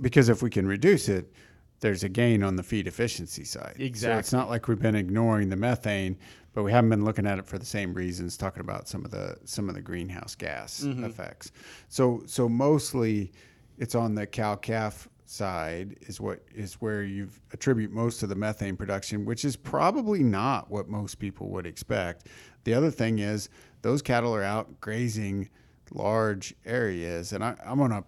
Because 0.00 0.28
if 0.28 0.42
we 0.42 0.50
can 0.50 0.66
reduce 0.66 1.08
it, 1.08 1.32
there's 1.80 2.02
a 2.02 2.08
gain 2.08 2.42
on 2.42 2.56
the 2.56 2.62
feed 2.62 2.86
efficiency 2.86 3.44
side. 3.44 3.76
Exactly. 3.78 4.14
So 4.14 4.18
it's 4.18 4.32
not 4.32 4.48
like 4.48 4.68
we've 4.68 4.80
been 4.80 4.94
ignoring 4.94 5.50
the 5.50 5.56
methane, 5.56 6.16
but 6.54 6.62
we 6.62 6.72
haven't 6.72 6.90
been 6.90 7.04
looking 7.04 7.26
at 7.26 7.38
it 7.38 7.46
for 7.46 7.58
the 7.58 7.66
same 7.66 7.92
reasons, 7.92 8.36
talking 8.36 8.60
about 8.60 8.88
some 8.88 9.04
of 9.04 9.10
the 9.10 9.36
some 9.44 9.68
of 9.68 9.74
the 9.74 9.82
greenhouse 9.82 10.34
gas 10.34 10.82
mm-hmm. 10.84 11.04
effects. 11.04 11.52
So 11.88 12.22
so 12.26 12.48
mostly 12.48 13.32
it's 13.76 13.94
on 13.94 14.14
the 14.14 14.26
cow 14.26 14.54
calf 14.56 15.08
side 15.26 15.96
is 16.02 16.20
what 16.20 16.40
is 16.54 16.74
where 16.74 17.02
you 17.02 17.28
attribute 17.52 17.90
most 17.90 18.22
of 18.22 18.28
the 18.28 18.34
methane 18.34 18.76
production, 18.76 19.24
which 19.24 19.44
is 19.44 19.56
probably 19.56 20.22
not 20.22 20.70
what 20.70 20.88
most 20.88 21.18
people 21.18 21.48
would 21.50 21.66
expect. 21.66 22.28
The 22.64 22.74
other 22.74 22.90
thing 22.90 23.18
is 23.18 23.48
those 23.82 24.00
cattle 24.00 24.34
are 24.34 24.42
out 24.42 24.80
grazing 24.80 25.50
large 25.92 26.54
areas, 26.64 27.32
and 27.32 27.44
I, 27.44 27.56
I'm 27.64 27.78
to 27.90 28.04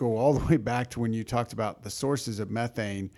go 0.00 0.16
all 0.16 0.32
the 0.32 0.44
way 0.46 0.56
back 0.56 0.88
to 0.90 0.98
when 1.00 1.12
you 1.12 1.22
talked 1.22 1.52
about 1.52 1.82
the 1.82 1.90
sources 1.90 2.40
of 2.40 2.50
methane 2.50 3.10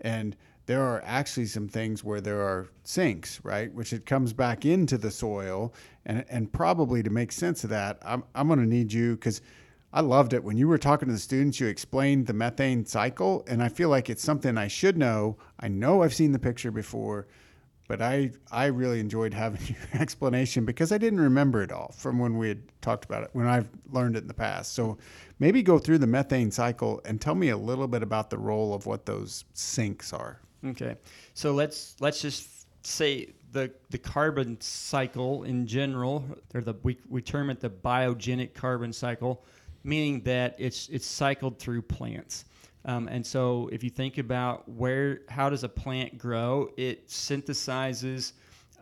and 0.00 0.36
there 0.66 0.82
are 0.82 1.02
actually 1.04 1.46
some 1.46 1.68
things 1.68 2.04
where 2.04 2.20
there 2.20 2.40
are 2.40 2.68
sinks, 2.82 3.40
right? 3.44 3.72
Which 3.72 3.92
it 3.92 4.04
comes 4.04 4.32
back 4.32 4.66
into 4.66 4.98
the 4.98 5.12
soil. 5.12 5.72
And, 6.04 6.24
and 6.28 6.52
probably 6.52 7.04
to 7.04 7.10
make 7.10 7.30
sense 7.30 7.62
of 7.62 7.70
that, 7.70 7.98
I'm, 8.04 8.24
I'm 8.34 8.48
going 8.48 8.58
to 8.58 8.66
need 8.66 8.92
you 8.92 9.14
because 9.14 9.40
I 9.92 10.00
loved 10.00 10.32
it. 10.32 10.42
When 10.42 10.58
you 10.58 10.66
were 10.66 10.76
talking 10.76 11.06
to 11.06 11.14
the 11.14 11.20
students, 11.20 11.60
you 11.60 11.68
explained 11.68 12.26
the 12.26 12.32
methane 12.32 12.84
cycle. 12.84 13.44
And 13.46 13.62
I 13.62 13.68
feel 13.68 13.88
like 13.88 14.10
it's 14.10 14.24
something 14.24 14.58
I 14.58 14.66
should 14.66 14.98
know. 14.98 15.38
I 15.60 15.68
know 15.68 16.02
I've 16.02 16.14
seen 16.14 16.32
the 16.32 16.38
picture 16.38 16.72
before, 16.72 17.28
but 17.88 18.02
I 18.02 18.32
I 18.50 18.66
really 18.66 19.00
enjoyed 19.00 19.34
having 19.34 19.60
your 19.66 20.00
explanation 20.00 20.64
because 20.64 20.92
I 20.92 20.98
didn't 20.98 21.20
remember 21.20 21.62
it 21.62 21.72
all 21.72 21.92
from 21.96 22.18
when 22.18 22.36
we 22.38 22.48
had 22.48 22.62
talked 22.80 23.04
about 23.04 23.24
it 23.24 23.30
when 23.32 23.46
I've 23.46 23.68
learned 23.90 24.16
it 24.16 24.20
in 24.20 24.28
the 24.28 24.34
past. 24.34 24.74
So 24.74 24.98
maybe 25.38 25.62
go 25.62 25.78
through 25.78 25.98
the 25.98 26.06
methane 26.06 26.50
cycle 26.50 27.00
and 27.04 27.20
tell 27.20 27.34
me 27.34 27.50
a 27.50 27.56
little 27.56 27.88
bit 27.88 28.02
about 28.02 28.30
the 28.30 28.38
role 28.38 28.74
of 28.74 28.86
what 28.86 29.06
those 29.06 29.44
sinks 29.54 30.12
are. 30.12 30.40
Okay, 30.64 30.96
so 31.34 31.52
let's 31.52 31.96
let's 32.00 32.20
just 32.20 32.66
say 32.86 33.32
the 33.52 33.70
the 33.90 33.98
carbon 33.98 34.60
cycle 34.60 35.44
in 35.44 35.66
general, 35.66 36.24
or 36.54 36.60
the 36.60 36.74
we, 36.82 36.98
we 37.08 37.22
term 37.22 37.50
it 37.50 37.60
the 37.60 37.70
biogenic 37.70 38.54
carbon 38.54 38.92
cycle, 38.92 39.44
meaning 39.84 40.22
that 40.22 40.56
it's 40.58 40.88
it's 40.88 41.06
cycled 41.06 41.58
through 41.58 41.82
plants. 41.82 42.44
Um, 42.86 43.08
and 43.08 43.26
so, 43.26 43.68
if 43.72 43.82
you 43.82 43.90
think 43.90 44.18
about 44.18 44.68
where 44.68 45.22
how 45.28 45.50
does 45.50 45.64
a 45.64 45.68
plant 45.68 46.16
grow, 46.18 46.70
it 46.76 47.08
synthesizes 47.08 48.32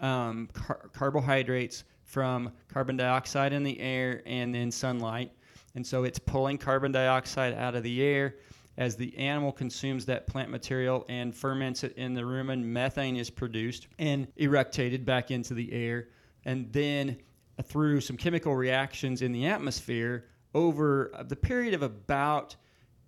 um, 0.01 0.49
car- 0.53 0.91
carbohydrates 0.93 1.85
from 2.03 2.53
carbon 2.69 2.99
dioxide 2.99 3.55
in 3.55 3.65
the 3.65 3.81
air 3.81 4.23
and 4.27 4.55
then 4.55 4.71
sunlight. 4.71 5.33
And 5.75 5.87
so, 5.87 6.05
it's 6.05 6.19
pulling 6.19 6.59
carbon 6.59 6.93
dioxide 6.93 7.55
out 7.55 7.75
of 7.75 7.83
the 7.83 8.03
air 8.03 8.37
as 8.77 8.97
the 8.97 9.17
animal 9.17 9.53
consumes 9.53 10.05
that 10.07 10.27
plant 10.27 10.51
material 10.51 11.07
and 11.09 11.35
ferments 11.35 11.85
it 11.85 11.97
in 11.97 12.13
the 12.13 12.23
rumen, 12.23 12.63
methane 12.63 13.17
is 13.17 13.31
produced 13.31 13.87
and 13.99 14.27
eructated 14.37 15.05
back 15.05 15.31
into 15.31 15.55
the 15.55 15.73
air. 15.73 16.09
And 16.45 16.73
then 16.73 17.17
through 17.63 18.01
some 18.01 18.17
chemical 18.17 18.55
reactions 18.55 19.23
in 19.23 19.33
the 19.33 19.47
atmosphere, 19.47 20.27
over 20.55 21.11
the 21.29 21.37
period 21.37 21.75
of 21.75 21.83
about 21.83 22.57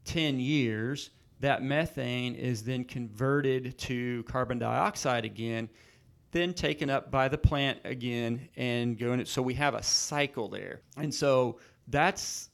10 0.07 0.41
years, 0.41 1.11
that 1.41 1.63
methane 1.63 2.35
is 2.35 2.63
then 2.63 2.85
converted 2.85 3.77
to 3.79 4.23
carbon 4.25 4.59
dioxide 4.59 5.25
again, 5.25 5.69
then 6.33 6.55
taken 6.55 6.89
up 6.89 7.11
by 7.11 7.29
the 7.29 7.39
plant 7.39 7.79
again 7.85 8.49
and 8.57 8.99
going. 8.99 9.25
So 9.25 9.43
we 9.43 9.55
have 9.55 9.75
a 9.75 9.83
cycle 9.83 10.49
there. 10.49 10.81
And 10.97 11.15
so 11.15 11.59
that's 11.89 12.51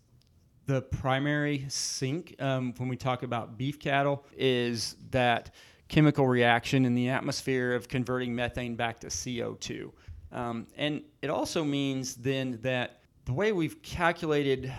the 0.66 0.82
primary 0.82 1.64
sink 1.68 2.35
um, 2.40 2.75
when 2.76 2.88
we 2.88 2.97
talk 2.97 3.23
about 3.23 3.56
beef 3.56 3.78
cattle 3.78 4.25
is 4.37 4.97
that 5.11 5.54
chemical 5.88 6.26
reaction 6.26 6.85
in 6.85 6.94
the 6.94 7.09
atmosphere 7.09 7.75
of 7.75 7.88
converting 7.88 8.35
methane 8.35 8.75
back 8.75 8.99
to 9.00 9.09
CO2. 9.09 9.92
Um, 10.32 10.66
and 10.76 11.02
it 11.21 11.30
also 11.30 11.62
means 11.62 12.14
then 12.14 12.59
that 12.62 13.02
the 13.26 13.32
way 13.32 13.52
we've 13.52 13.82
calculated 13.82 14.73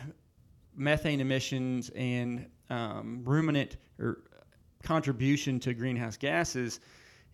methane 0.75 1.21
emissions 1.21 1.89
and 1.95 2.47
um, 2.69 3.21
ruminant 3.23 3.77
or 3.99 4.23
contribution 4.83 5.59
to 5.61 5.73
greenhouse 5.73 6.17
gases 6.17 6.79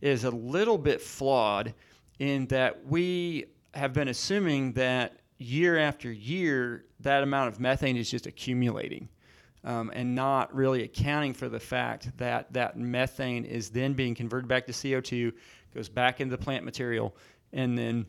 is 0.01 0.24
a 0.24 0.31
little 0.31 0.77
bit 0.77 1.01
flawed 1.01 1.74
in 2.19 2.45
that 2.48 2.86
we 2.86 3.45
have 3.74 3.93
been 3.93 4.07
assuming 4.09 4.74
that 4.74 5.17
year 5.38 5.77
after 5.77 6.12
year, 6.12 6.86
that 7.00 7.24
amount 7.24 7.48
of 7.48 7.59
methane 7.59 7.98
is 7.98 8.09
just 8.09 8.27
accumulating 8.27 9.07
um, 9.63 9.91
and 9.93 10.13
not 10.13 10.53
really 10.53 10.83
accounting 10.83 11.33
for 11.33 11.50
the 11.50 11.59
fact 11.59 12.15
that 12.17 12.51
that 12.53 12.77
methane 12.77 13.45
is 13.45 13.69
then 13.69 13.93
being 13.93 14.15
converted 14.15 14.48
back 14.48 14.65
to 14.67 14.74
CO2, 14.74 15.33
goes 15.74 15.89
back 15.89 16.21
into 16.21 16.36
the 16.36 16.41
plant 16.41 16.63
material, 16.63 17.15
and 17.53 17.77
then, 17.77 18.05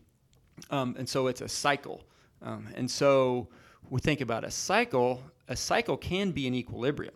um, 0.70 0.94
and 0.98 1.08
so 1.08 1.26
it's 1.26 1.40
a 1.40 1.48
cycle. 1.48 2.04
Um, 2.42 2.68
and 2.74 2.90
so 2.90 3.48
we 3.90 4.00
think 4.00 4.20
about 4.20 4.44
a 4.44 4.50
cycle, 4.50 5.22
a 5.50 5.56
cycle 5.56 5.96
can 5.96 6.30
be 6.30 6.46
in 6.46 6.54
equilibrium. 6.54 7.14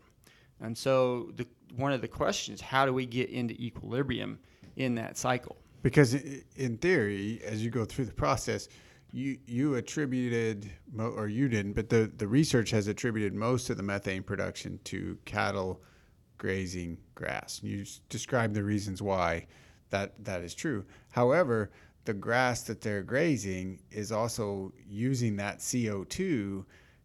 And 0.60 0.76
so 0.76 1.30
the, 1.36 1.46
one 1.76 1.92
of 1.92 2.02
the 2.02 2.08
questions, 2.08 2.60
how 2.60 2.84
do 2.84 2.92
we 2.92 3.06
get 3.06 3.30
into 3.30 3.54
equilibrium 3.54 4.38
in 4.76 4.96
that 4.96 5.16
cycle? 5.16 5.56
Because 5.82 6.14
in 6.56 6.76
theory, 6.78 7.40
as 7.44 7.64
you 7.64 7.70
go 7.70 7.84
through 7.84 8.06
the 8.06 8.12
process, 8.12 8.68
you 9.12 9.38
you 9.46 9.76
attributed 9.76 10.68
or 10.98 11.28
you 11.28 11.48
didn't, 11.48 11.74
but 11.74 11.88
the 11.88 12.10
the 12.16 12.26
research 12.26 12.70
has 12.70 12.88
attributed 12.88 13.32
most 13.32 13.70
of 13.70 13.76
the 13.76 13.82
methane 13.82 14.24
production 14.24 14.80
to 14.84 15.16
cattle 15.24 15.80
grazing 16.36 16.98
grass. 17.14 17.60
You 17.62 17.84
described 18.08 18.54
the 18.54 18.64
reasons 18.64 19.00
why 19.00 19.46
that 19.90 20.24
that 20.24 20.42
is 20.42 20.52
true. 20.52 20.84
However, 21.12 21.70
the 22.06 22.14
grass 22.14 22.62
that 22.62 22.80
they're 22.80 23.04
grazing 23.04 23.80
is 23.92 24.10
also 24.10 24.72
using 24.88 25.36
that 25.36 25.58
CO2 25.58 26.64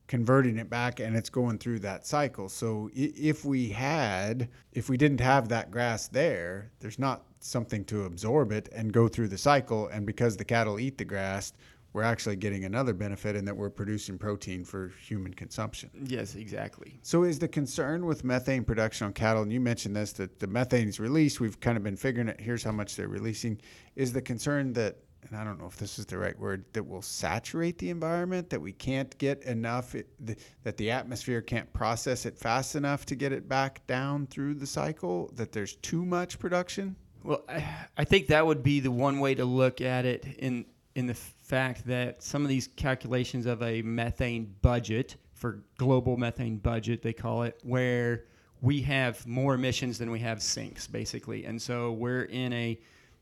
converting 0.09 0.57
it 0.57 0.69
back 0.69 0.99
and 0.99 1.15
it's 1.15 1.29
going 1.29 1.59
through 1.59 1.79
that 1.79 2.05
cycle. 2.05 2.49
So 2.49 2.89
if 2.93 3.45
we 3.45 3.69
had 3.69 4.49
if 4.73 4.89
we 4.89 4.97
didn't 4.97 5.21
have 5.21 5.47
that 5.49 5.71
grass 5.71 6.07
there, 6.07 6.71
there's 6.79 6.99
not 6.99 7.23
something 7.39 7.85
to 7.85 8.03
absorb 8.03 8.51
it 8.51 8.67
and 8.75 8.91
go 8.91 9.07
through 9.07 9.29
the 9.29 9.37
cycle 9.37 9.87
and 9.87 10.05
because 10.05 10.35
the 10.35 10.43
cattle 10.43 10.79
eat 10.79 10.97
the 10.97 11.05
grass, 11.05 11.53
we're 11.93 12.03
actually 12.03 12.35
getting 12.35 12.65
another 12.65 12.93
benefit 12.93 13.35
in 13.35 13.45
that 13.45 13.55
we're 13.55 13.69
producing 13.69 14.17
protein 14.17 14.63
for 14.63 14.91
human 15.01 15.33
consumption. 15.33 15.89
Yes, 16.05 16.35
exactly. 16.35 16.99
So, 17.01 17.23
is 17.23 17.39
the 17.39 17.47
concern 17.47 18.05
with 18.05 18.23
methane 18.23 18.63
production 18.63 19.07
on 19.07 19.13
cattle, 19.13 19.41
and 19.41 19.51
you 19.51 19.59
mentioned 19.59 19.95
this, 19.95 20.11
that 20.13 20.39
the 20.39 20.45
methane 20.45 20.87
is 20.87 20.99
released, 20.99 21.39
we've 21.39 21.59
kind 21.59 21.77
of 21.77 21.83
been 21.83 21.95
figuring 21.95 22.27
it, 22.27 22.39
here's 22.39 22.63
how 22.63 22.71
much 22.71 22.95
they're 22.95 23.07
releasing. 23.07 23.59
Is 23.95 24.13
the 24.13 24.21
concern 24.21 24.73
that, 24.73 24.97
and 25.27 25.39
I 25.39 25.43
don't 25.43 25.59
know 25.59 25.67
if 25.67 25.77
this 25.77 25.99
is 25.99 26.05
the 26.05 26.17
right 26.17 26.37
word, 26.37 26.65
that 26.73 26.83
will 26.83 27.01
saturate 27.01 27.77
the 27.77 27.89
environment, 27.89 28.49
that 28.49 28.61
we 28.61 28.71
can't 28.71 29.15
get 29.17 29.43
enough, 29.43 29.95
it, 29.95 30.07
the, 30.25 30.35
that 30.63 30.77
the 30.77 30.91
atmosphere 30.91 31.41
can't 31.41 31.71
process 31.73 32.25
it 32.25 32.37
fast 32.37 32.75
enough 32.75 33.05
to 33.07 33.15
get 33.15 33.31
it 33.31 33.47
back 33.47 33.85
down 33.87 34.27
through 34.27 34.55
the 34.55 34.67
cycle, 34.67 35.31
that 35.35 35.51
there's 35.51 35.75
too 35.75 36.05
much 36.05 36.39
production? 36.39 36.95
Well, 37.23 37.43
I, 37.49 37.65
I 37.97 38.03
think 38.05 38.27
that 38.27 38.45
would 38.45 38.63
be 38.63 38.79
the 38.79 38.91
one 38.91 39.19
way 39.19 39.35
to 39.35 39.45
look 39.45 39.81
at 39.81 40.05
it 40.05 40.25
in 40.39 40.65
in 40.95 41.05
the 41.05 41.13
fact 41.13 41.85
that 41.85 42.21
some 42.21 42.41
of 42.41 42.49
these 42.49 42.67
calculations 42.75 43.45
of 43.45 43.61
a 43.61 43.81
methane 43.83 44.53
budget 44.61 45.15
for 45.33 45.63
global 45.77 46.17
methane 46.17 46.57
budget 46.57 47.01
they 47.01 47.13
call 47.13 47.43
it 47.43 47.57
where 47.63 48.25
we 48.61 48.81
have 48.81 49.25
more 49.25 49.53
emissions 49.53 49.97
than 49.97 50.09
we 50.09 50.19
have 50.19 50.41
sinks 50.41 50.87
basically 50.87 51.45
and 51.45 51.61
so 51.61 51.91
we're 51.91 52.23
in 52.23 52.51
a 52.53 52.77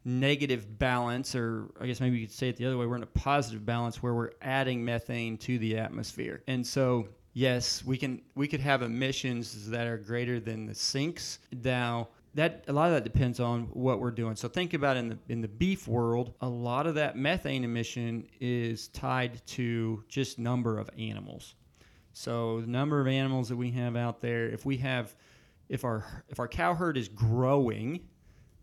negative 0.05 0.79
balance 0.79 1.35
or 1.35 1.69
i 1.81 1.85
guess 1.85 1.99
maybe 1.99 2.17
you 2.17 2.25
could 2.25 2.35
say 2.35 2.49
it 2.49 2.55
the 2.55 2.65
other 2.65 2.77
way 2.77 2.85
we're 2.85 2.95
in 2.95 3.03
a 3.03 3.07
positive 3.07 3.65
balance 3.65 4.01
where 4.01 4.13
we're 4.13 4.31
adding 4.41 4.83
methane 4.83 5.37
to 5.37 5.57
the 5.59 5.77
atmosphere 5.77 6.41
and 6.47 6.65
so 6.65 7.07
yes 7.33 7.83
we 7.83 7.97
can 7.97 8.21
we 8.35 8.47
could 8.47 8.61
have 8.61 8.81
emissions 8.81 9.69
that 9.69 9.85
are 9.85 9.97
greater 9.97 10.39
than 10.39 10.65
the 10.65 10.73
sinks 10.73 11.39
now 11.63 12.07
that 12.37 12.63
a 12.67 12.73
lot 12.73 12.85
of 12.85 12.93
that 12.93 13.03
depends 13.03 13.39
on 13.39 13.63
what 13.73 13.99
we're 13.99 14.11
doing. 14.11 14.35
So 14.35 14.47
think 14.47 14.75
about 14.75 14.95
in 14.95 15.09
the 15.09 15.17
in 15.27 15.41
the 15.41 15.47
beef 15.47 15.87
world, 15.87 16.35
a 16.39 16.47
lot 16.47 16.85
of 16.85 16.93
that 16.93 17.17
methane 17.17 17.63
emission 17.63 18.27
is 18.39 18.89
tied 18.89 19.43
to 19.47 20.03
just 20.07 20.37
number 20.37 20.77
of 20.77 20.87
animals. 20.99 21.55
So 22.13 22.61
the 22.61 22.67
number 22.67 23.01
of 23.01 23.07
animals 23.07 23.49
that 23.49 23.55
we 23.55 23.71
have 23.71 23.95
out 23.95 24.21
there, 24.21 24.47
if 24.49 24.67
we 24.67 24.77
have 24.77 25.15
if 25.67 25.83
our 25.83 26.23
if 26.29 26.39
our 26.39 26.47
cow 26.47 26.75
herd 26.75 26.95
is 26.95 27.07
growing, 27.07 28.01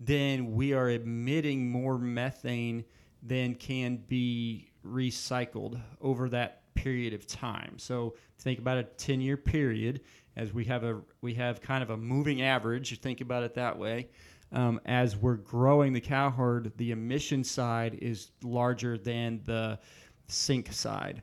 then 0.07 0.53
we 0.53 0.73
are 0.73 0.91
emitting 0.91 1.71
more 1.71 1.99
methane 1.99 2.85
than 3.23 3.55
can 3.55 3.97
be 4.09 4.71
recycled 4.87 5.81
over 6.01 6.29
that 6.29 6.63
period 6.75 7.15
of 7.15 7.27
time. 7.27 7.79
So 7.79 8.15
think 8.39 8.59
about 8.59 8.79
a 8.79 8.83
10 8.85 9.21
year 9.21 9.37
period 9.37 10.03
as 10.37 10.53
we 10.53 10.65
have 10.65 10.85
a 10.85 11.01
we 11.23 11.35
have 11.35 11.61
kind 11.61 11.83
of 11.83 11.91
a 11.91 11.97
moving 11.97 12.43
average. 12.43 12.91
You 12.91 12.97
think 12.97 13.21
about 13.21 13.43
it 13.43 13.55
that 13.55 13.79
way. 13.79 14.09
Um, 14.53 14.81
as 14.85 15.17
we're 15.17 15.37
growing 15.37 15.93
the 15.93 16.01
cow 16.01 16.31
herd, 16.31 16.73
the 16.77 16.91
emission 16.91 17.43
side 17.43 17.99
is 18.01 18.31
larger 18.43 18.99
than 18.99 19.41
the 19.45 19.79
sink 20.29 20.73
side. 20.73 21.23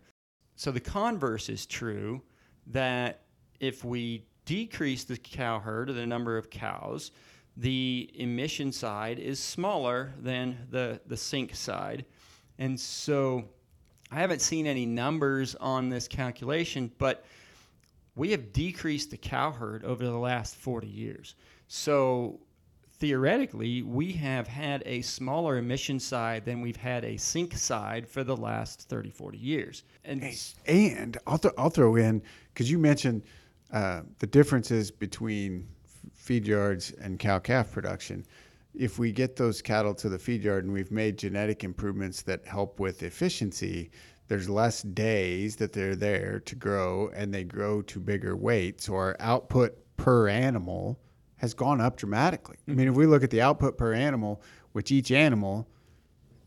So 0.56 0.72
the 0.72 0.80
converse 0.80 1.50
is 1.50 1.66
true 1.66 2.22
that 2.68 3.24
if 3.60 3.86
we 3.86 4.26
decrease 4.46 5.04
the 5.04 5.18
cow 5.18 5.60
herd 5.60 5.90
or 5.90 5.94
the 5.94 6.06
number 6.06 6.38
of 6.38 6.50
cows, 6.50 7.12
the 7.58 8.10
emission 8.16 8.72
side 8.72 9.20
is 9.20 9.40
smaller 9.40 10.14
than 10.20 10.58
the, 10.70 11.02
the 11.08 11.18
sink 11.18 11.56
side. 11.56 12.06
And 12.58 12.80
so 12.80 13.46
I 14.12 14.16
haven't 14.16 14.42
seen 14.42 14.68
any 14.68 14.86
numbers 14.86 15.56
on 15.56 15.90
this 15.90 16.08
calculation, 16.08 16.92
but 16.98 17.26
we 18.16 18.32
have 18.32 18.54
decreased 18.54 19.12
the 19.12 19.18
cow 19.18 19.52
herd 19.52 19.84
over 19.84 20.04
the 20.04 20.18
last 20.18 20.56
40 20.56 20.88
years. 20.88 21.36
So 21.68 22.40
theoretically, 23.02 23.82
we 23.82 24.12
have 24.12 24.48
had 24.48 24.84
a 24.86 25.02
smaller 25.02 25.58
emission 25.58 26.00
side 26.00 26.46
than 26.46 26.62
we've 26.62 26.76
had 26.76 27.04
a 27.04 27.18
sink 27.18 27.56
side 27.56 28.08
for 28.08 28.24
the 28.24 28.36
last 28.36 28.88
30, 28.90 29.10
40 29.10 29.38
years. 29.38 29.84
And, 30.04 30.24
and 30.68 31.18
I'll, 31.26 31.38
th- 31.38 31.54
I'll 31.58 31.70
throw 31.70 31.96
in, 31.96 32.22
because 32.54 32.70
you 32.70 32.78
mentioned 32.78 33.24
uh, 33.74 34.02
the 34.20 34.28
differences 34.28 34.92
between 34.92 35.68
feed 36.22 36.46
yards 36.46 36.92
and 37.02 37.18
cow 37.18 37.40
calf 37.40 37.72
production. 37.72 38.24
If 38.76 39.00
we 39.00 39.12
get 39.12 39.36
those 39.36 39.60
cattle 39.62 39.96
to 39.96 40.08
the 40.08 40.20
feed 40.20 40.44
yard 40.44 40.64
and 40.64 40.72
we've 40.72 40.92
made 40.92 41.18
genetic 41.18 41.64
improvements 41.64 42.22
that 42.22 42.46
help 42.46 42.80
with 42.80 43.02
efficiency, 43.02 43.90
there's 44.28 44.48
less 44.48 44.84
days 44.84 45.56
that 45.56 45.74
they're 45.74 45.96
there 45.96 46.40
to 46.42 46.56
grow 46.56 47.10
and 47.16 47.34
they 47.34 47.44
grow 47.44 47.82
to 47.82 48.00
bigger 48.00 48.36
weights 48.36 48.86
so 48.86 48.94
our 48.94 49.18
output 49.20 49.76
per 49.98 50.30
animal 50.30 51.00
has 51.38 51.56
gone 51.56 51.82
up 51.82 51.98
dramatically. 51.98 52.58
I 52.68 52.74
mean, 52.74 52.88
if 52.88 52.94
we 52.94 53.08
look 53.08 53.24
at 53.24 53.32
the 53.32 53.42
output 53.42 53.76
per 53.76 53.92
animal, 53.92 54.44
which 54.74 54.92
each 54.92 55.12
animal 55.12 55.68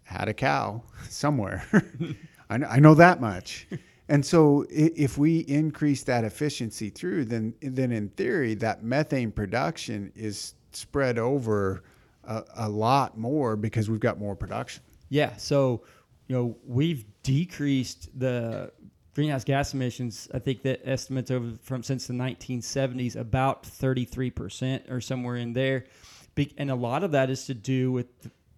had 0.04 0.28
a 0.28 0.34
cow 0.34 0.84
somewhere, 1.08 1.66
I, 2.48 2.58
know, 2.58 2.66
I 2.68 2.78
know 2.78 2.94
that 2.94 3.20
much. 3.20 3.66
And 4.08 4.24
so, 4.24 4.66
if 4.68 5.16
we 5.16 5.38
increase 5.40 6.02
that 6.02 6.24
efficiency 6.24 6.90
through, 6.90 7.24
then 7.24 7.54
then 7.62 7.90
in 7.90 8.10
theory, 8.10 8.54
that 8.56 8.82
methane 8.82 9.32
production 9.32 10.12
is 10.14 10.54
spread 10.72 11.18
over 11.18 11.84
a, 12.24 12.44
a 12.56 12.68
lot 12.68 13.16
more 13.16 13.56
because 13.56 13.88
we've 13.88 14.00
got 14.00 14.18
more 14.18 14.36
production. 14.36 14.82
Yeah. 15.08 15.36
So, 15.36 15.82
you 16.26 16.36
know, 16.36 16.56
we've 16.66 17.04
decreased 17.22 18.18
the 18.18 18.72
greenhouse 19.14 19.44
gas 19.44 19.74
emissions. 19.74 20.28
I 20.34 20.38
think 20.38 20.62
that 20.62 20.80
estimates 20.84 21.30
over 21.30 21.52
from 21.62 21.82
since 21.82 22.06
the 22.06 22.14
1970s 22.14 23.16
about 23.16 23.62
33% 23.62 24.90
or 24.90 25.00
somewhere 25.00 25.36
in 25.36 25.52
there. 25.52 25.86
And 26.58 26.70
a 26.70 26.74
lot 26.74 27.04
of 27.04 27.12
that 27.12 27.30
is 27.30 27.46
to 27.46 27.54
do 27.54 27.92
with 27.92 28.06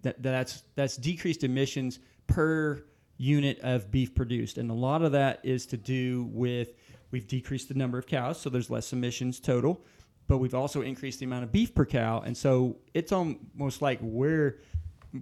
that, 0.01 0.21
that's 0.21 0.63
that's 0.75 0.97
decreased 0.97 1.43
emissions 1.43 1.99
per 2.25 2.83
unit 3.17 3.59
of 3.61 3.91
beef 3.91 4.13
produced, 4.13 4.57
and 4.57 4.69
a 4.69 4.73
lot 4.73 5.01
of 5.01 5.11
that 5.11 5.39
is 5.43 5.65
to 5.67 5.77
do 5.77 6.29
with 6.31 6.73
we've 7.11 7.27
decreased 7.27 7.67
the 7.67 7.73
number 7.73 7.97
of 7.97 8.05
cows, 8.05 8.39
so 8.39 8.49
there's 8.49 8.69
less 8.69 8.93
emissions 8.93 9.39
total, 9.39 9.83
but 10.27 10.37
we've 10.37 10.55
also 10.55 10.81
increased 10.81 11.19
the 11.19 11.25
amount 11.25 11.43
of 11.43 11.51
beef 11.51 11.73
per 11.73 11.85
cow, 11.85 12.21
and 12.21 12.35
so 12.35 12.77
it's 12.93 13.11
almost 13.11 13.81
like 13.81 13.99
we're 14.01 14.59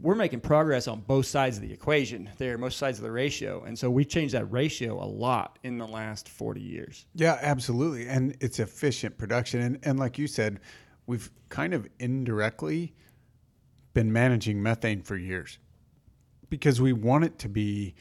we're 0.01 0.15
making 0.15 0.39
progress 0.39 0.87
on 0.87 1.01
both 1.01 1.25
sides 1.25 1.57
of 1.57 1.63
the 1.63 1.71
equation 1.71 2.29
there, 2.37 2.57
most 2.57 2.77
sides 2.77 2.97
of 2.97 3.03
the 3.03 3.11
ratio. 3.11 3.63
And 3.63 3.77
so 3.77 3.89
we've 3.89 4.09
changed 4.09 4.33
that 4.33 4.45
ratio 4.45 5.01
a 5.01 5.05
lot 5.05 5.59
in 5.63 5.77
the 5.77 5.87
last 5.87 6.27
40 6.27 6.59
years. 6.59 7.05
Yeah, 7.13 7.37
absolutely. 7.41 8.07
And 8.07 8.35
it's 8.41 8.59
efficient 8.59 9.17
production. 9.17 9.61
And, 9.61 9.79
and 9.83 9.99
like 9.99 10.17
you 10.17 10.27
said, 10.27 10.59
we've 11.05 11.29
kind 11.49 11.73
of 11.73 11.87
indirectly 11.99 12.93
been 13.93 14.11
managing 14.11 14.61
methane 14.61 15.01
for 15.01 15.15
years 15.15 15.59
because 16.49 16.81
we 16.81 16.93
want 16.93 17.23
it 17.23 17.37
to 17.39 17.49
be 17.49 17.95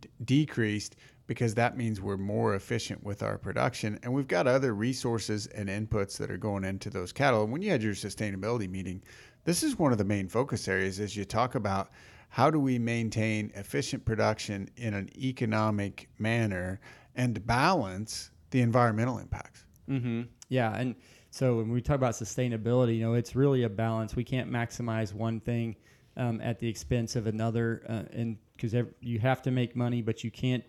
d- 0.00 0.08
decreased 0.24 0.96
because 1.26 1.54
that 1.54 1.76
means 1.76 2.00
we're 2.00 2.16
more 2.16 2.54
efficient 2.54 3.02
with 3.02 3.22
our 3.22 3.38
production 3.38 3.98
and 4.02 4.12
we've 4.12 4.28
got 4.28 4.46
other 4.46 4.74
resources 4.74 5.46
and 5.48 5.68
inputs 5.68 6.16
that 6.18 6.30
are 6.30 6.36
going 6.36 6.64
into 6.64 6.90
those 6.90 7.12
cattle 7.12 7.42
and 7.42 7.52
when 7.52 7.62
you 7.62 7.70
had 7.70 7.82
your 7.82 7.94
sustainability 7.94 8.68
meeting 8.68 9.02
this 9.44 9.62
is 9.62 9.78
one 9.78 9.92
of 9.92 9.98
the 9.98 10.04
main 10.04 10.28
focus 10.28 10.68
areas 10.68 11.00
as 11.00 11.16
you 11.16 11.24
talk 11.24 11.54
about 11.54 11.90
how 12.28 12.50
do 12.50 12.58
we 12.58 12.78
maintain 12.78 13.50
efficient 13.54 14.04
production 14.04 14.68
in 14.76 14.94
an 14.94 15.08
economic 15.16 16.08
manner 16.18 16.80
and 17.14 17.44
balance 17.46 18.30
the 18.50 18.60
environmental 18.60 19.18
impacts 19.18 19.64
mm-hmm. 19.88 20.22
yeah 20.48 20.76
and 20.76 20.94
so 21.36 21.56
when 21.56 21.70
we 21.70 21.82
talk 21.82 21.96
about 21.96 22.14
sustainability, 22.14 22.96
you 22.96 23.04
know, 23.04 23.12
it's 23.12 23.36
really 23.36 23.64
a 23.64 23.68
balance. 23.68 24.16
We 24.16 24.24
can't 24.24 24.50
maximize 24.50 25.12
one 25.12 25.38
thing 25.38 25.76
um, 26.16 26.40
at 26.40 26.58
the 26.58 26.68
expense 26.68 27.16
of 27.16 27.26
another, 27.26 27.82
uh, 27.88 28.02
and 28.12 28.38
because 28.56 28.74
you 29.00 29.18
have 29.18 29.42
to 29.42 29.50
make 29.50 29.76
money, 29.76 30.02
but 30.02 30.24
you 30.24 30.30
can't 30.30 30.64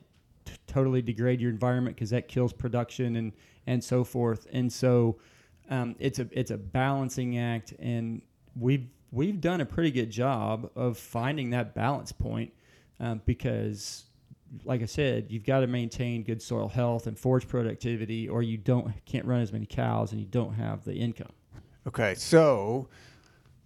t- 0.45 0.53
totally 0.67 1.01
degrade 1.01 1.39
your 1.39 1.49
environment 1.49 1.95
because 1.95 2.09
that 2.09 2.27
kills 2.27 2.53
production 2.53 3.15
and 3.15 3.33
and 3.65 3.83
so 3.83 4.03
forth. 4.03 4.47
And 4.51 4.71
so 4.71 5.17
um, 5.69 5.95
it's 5.99 6.19
a 6.19 6.27
it's 6.31 6.51
a 6.51 6.57
balancing 6.57 7.37
act, 7.37 7.73
and 7.79 8.21
we've 8.55 8.87
we've 9.11 9.39
done 9.39 9.61
a 9.61 9.65
pretty 9.65 9.91
good 9.91 10.09
job 10.09 10.69
of 10.75 10.97
finding 10.97 11.51
that 11.51 11.73
balance 11.73 12.11
point 12.11 12.51
um, 12.99 13.21
because 13.25 14.05
like 14.63 14.81
I 14.81 14.85
said, 14.85 15.27
you've 15.29 15.43
got 15.43 15.61
to 15.61 15.67
maintain 15.67 16.23
good 16.23 16.41
soil 16.41 16.69
health 16.69 17.07
and 17.07 17.17
forage 17.17 17.47
productivity, 17.47 18.29
or 18.29 18.41
you 18.41 18.57
don't 18.57 18.93
can't 19.05 19.25
run 19.25 19.41
as 19.41 19.51
many 19.51 19.65
cows 19.65 20.11
and 20.11 20.21
you 20.21 20.27
don't 20.27 20.53
have 20.53 20.83
the 20.83 20.93
income. 20.93 21.31
Okay, 21.85 22.15
so 22.15 22.89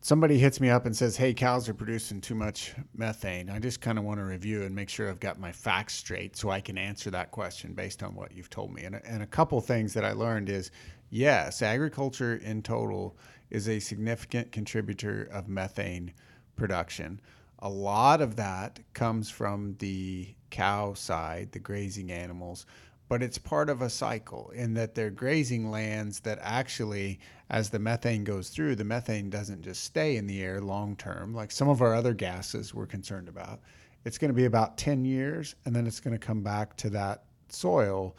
somebody 0.01 0.39
hits 0.39 0.59
me 0.59 0.69
up 0.69 0.85
and 0.85 0.95
says, 0.95 1.15
"Hey, 1.15 1.33
cows 1.33 1.69
are 1.69 1.73
producing 1.73 2.21
too 2.21 2.35
much 2.35 2.73
methane." 2.95 3.49
I 3.49 3.59
just 3.59 3.81
kind 3.81 3.97
of 3.97 4.03
want 4.03 4.19
to 4.19 4.25
review 4.25 4.63
and 4.63 4.75
make 4.75 4.89
sure 4.89 5.09
I've 5.09 5.19
got 5.19 5.39
my 5.39 5.51
facts 5.51 5.93
straight 5.93 6.35
so 6.35 6.49
I 6.49 6.59
can 6.59 6.77
answer 6.77 7.11
that 7.11 7.31
question 7.31 7.73
based 7.73 8.03
on 8.03 8.15
what 8.15 8.31
you've 8.33 8.49
told 8.49 8.73
me. 8.73 8.83
And, 8.83 8.99
and 9.05 9.23
a 9.23 9.27
couple 9.27 9.61
things 9.61 9.93
that 9.93 10.03
I 10.03 10.11
learned 10.11 10.49
is, 10.49 10.71
yes, 11.09 11.61
agriculture 11.61 12.35
in 12.37 12.63
total 12.63 13.15
is 13.51 13.69
a 13.69 13.79
significant 13.79 14.51
contributor 14.51 15.29
of 15.31 15.47
methane 15.47 16.13
production. 16.55 17.21
A 17.59 17.69
lot 17.69 18.21
of 18.21 18.35
that 18.37 18.79
comes 18.93 19.29
from 19.29 19.75
the 19.77 20.33
cow 20.49 20.93
side, 20.93 21.51
the 21.51 21.59
grazing 21.59 22.11
animals, 22.11 22.65
but 23.11 23.21
it's 23.21 23.37
part 23.37 23.69
of 23.69 23.81
a 23.81 23.89
cycle 23.89 24.49
in 24.55 24.73
that 24.73 24.95
they're 24.95 25.09
grazing 25.09 25.69
lands 25.69 26.21
that 26.21 26.39
actually, 26.41 27.19
as 27.49 27.69
the 27.69 27.77
methane 27.77 28.23
goes 28.23 28.47
through, 28.47 28.73
the 28.73 28.85
methane 28.85 29.29
doesn't 29.29 29.61
just 29.63 29.83
stay 29.83 30.15
in 30.15 30.27
the 30.27 30.41
air 30.41 30.61
long 30.61 30.95
term, 30.95 31.33
like 31.33 31.51
some 31.51 31.67
of 31.67 31.81
our 31.81 31.93
other 31.93 32.13
gases 32.13 32.73
we're 32.73 32.85
concerned 32.85 33.27
about. 33.27 33.59
It's 34.05 34.17
going 34.17 34.29
to 34.29 34.33
be 34.33 34.45
about 34.45 34.77
10 34.77 35.03
years, 35.03 35.55
and 35.65 35.75
then 35.75 35.87
it's 35.87 35.99
going 35.99 36.17
to 36.17 36.25
come 36.25 36.41
back 36.41 36.77
to 36.77 36.89
that 36.91 37.25
soil. 37.49 38.15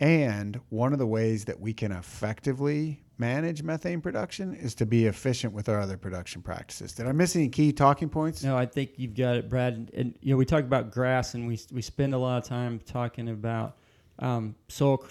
And 0.00 0.58
one 0.70 0.92
of 0.92 0.98
the 0.98 1.06
ways 1.06 1.44
that 1.44 1.60
we 1.60 1.72
can 1.72 1.92
effectively 1.92 3.00
manage 3.18 3.62
methane 3.62 4.00
production 4.00 4.56
is 4.56 4.74
to 4.74 4.86
be 4.86 5.06
efficient 5.06 5.52
with 5.52 5.68
our 5.68 5.78
other 5.78 5.96
production 5.96 6.42
practices. 6.42 6.94
Did 6.94 7.06
I 7.06 7.12
miss 7.12 7.36
any 7.36 7.48
key 7.48 7.72
talking 7.72 8.08
points? 8.08 8.42
No, 8.42 8.56
I 8.56 8.66
think 8.66 8.94
you've 8.96 9.14
got 9.14 9.36
it, 9.36 9.48
Brad. 9.48 9.74
And, 9.74 9.90
and 9.94 10.18
you 10.20 10.32
know, 10.32 10.36
we 10.36 10.46
talk 10.46 10.64
about 10.64 10.90
grass, 10.90 11.34
and 11.34 11.46
we 11.46 11.60
we 11.70 11.80
spend 11.80 12.12
a 12.12 12.18
lot 12.18 12.38
of 12.38 12.48
time 12.48 12.80
talking 12.84 13.28
about 13.28 13.76
um, 14.22 14.54
soil 14.68 15.04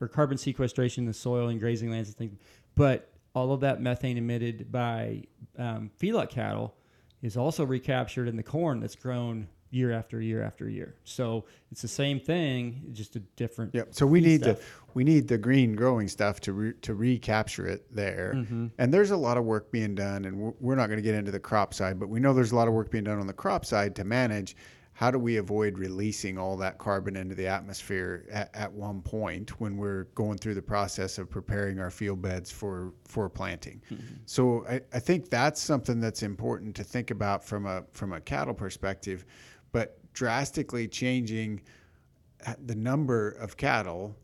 or 0.00 0.08
carbon 0.08 0.36
sequestration 0.36 1.04
in 1.04 1.06
the 1.06 1.14
soil 1.14 1.48
and 1.48 1.58
grazing 1.58 1.90
lands 1.90 2.10
and 2.10 2.18
things. 2.18 2.36
But 2.74 3.10
all 3.34 3.52
of 3.52 3.60
that 3.60 3.80
methane 3.80 4.18
emitted 4.18 4.70
by 4.70 5.22
um, 5.56 5.90
feedlot 5.98 6.28
cattle 6.28 6.74
is 7.22 7.36
also 7.36 7.64
recaptured 7.64 8.28
in 8.28 8.36
the 8.36 8.42
corn 8.42 8.80
that's 8.80 8.96
grown 8.96 9.48
year 9.70 9.92
after 9.92 10.20
year 10.20 10.42
after 10.42 10.68
year. 10.68 10.96
So 11.04 11.44
it's 11.70 11.82
the 11.82 11.88
same 11.88 12.20
thing, 12.20 12.82
just 12.92 13.16
a 13.16 13.20
different. 13.20 13.74
Yep. 13.74 13.88
So 13.92 14.06
we 14.06 14.20
need 14.20 14.42
stuff. 14.42 14.58
the 14.58 14.64
we 14.94 15.04
need 15.04 15.28
the 15.28 15.38
green 15.38 15.74
growing 15.74 16.08
stuff 16.08 16.40
to 16.40 16.52
re, 16.52 16.72
to 16.82 16.94
recapture 16.94 17.66
it 17.66 17.84
there. 17.94 18.32
Mm-hmm. 18.34 18.68
And 18.78 18.92
there's 18.92 19.10
a 19.10 19.16
lot 19.16 19.36
of 19.36 19.44
work 19.44 19.70
being 19.70 19.94
done, 19.94 20.24
and 20.24 20.36
we're, 20.38 20.52
we're 20.60 20.74
not 20.74 20.86
going 20.86 20.98
to 20.98 21.02
get 21.02 21.14
into 21.14 21.30
the 21.30 21.40
crop 21.40 21.74
side, 21.74 22.00
but 22.00 22.08
we 22.08 22.18
know 22.18 22.32
there's 22.32 22.52
a 22.52 22.56
lot 22.56 22.68
of 22.68 22.74
work 22.74 22.90
being 22.90 23.04
done 23.04 23.18
on 23.18 23.26
the 23.26 23.32
crop 23.32 23.64
side 23.64 23.94
to 23.96 24.04
manage. 24.04 24.56
How 24.96 25.10
do 25.10 25.18
we 25.18 25.36
avoid 25.36 25.78
releasing 25.78 26.38
all 26.38 26.56
that 26.56 26.78
carbon 26.78 27.16
into 27.16 27.34
the 27.34 27.46
atmosphere 27.46 28.24
at, 28.30 28.48
at 28.54 28.72
one 28.72 29.02
point 29.02 29.60
when 29.60 29.76
we're 29.76 30.04
going 30.14 30.38
through 30.38 30.54
the 30.54 30.62
process 30.62 31.18
of 31.18 31.28
preparing 31.28 31.78
our 31.78 31.90
field 31.90 32.22
beds 32.22 32.50
for 32.50 32.94
for 33.04 33.28
planting? 33.28 33.82
Mm-hmm. 33.90 34.14
So 34.24 34.64
I, 34.66 34.80
I 34.94 34.98
think 34.98 35.28
that's 35.28 35.60
something 35.60 36.00
that's 36.00 36.22
important 36.22 36.74
to 36.76 36.82
think 36.84 37.10
about 37.10 37.44
from 37.44 37.66
a 37.66 37.84
from 37.92 38.14
a 38.14 38.20
cattle 38.22 38.54
perspective 38.54 39.26
but 39.70 39.98
drastically 40.14 40.88
changing 40.88 41.60
the 42.64 42.74
number 42.74 43.32
of 43.32 43.58
cattle 43.58 44.16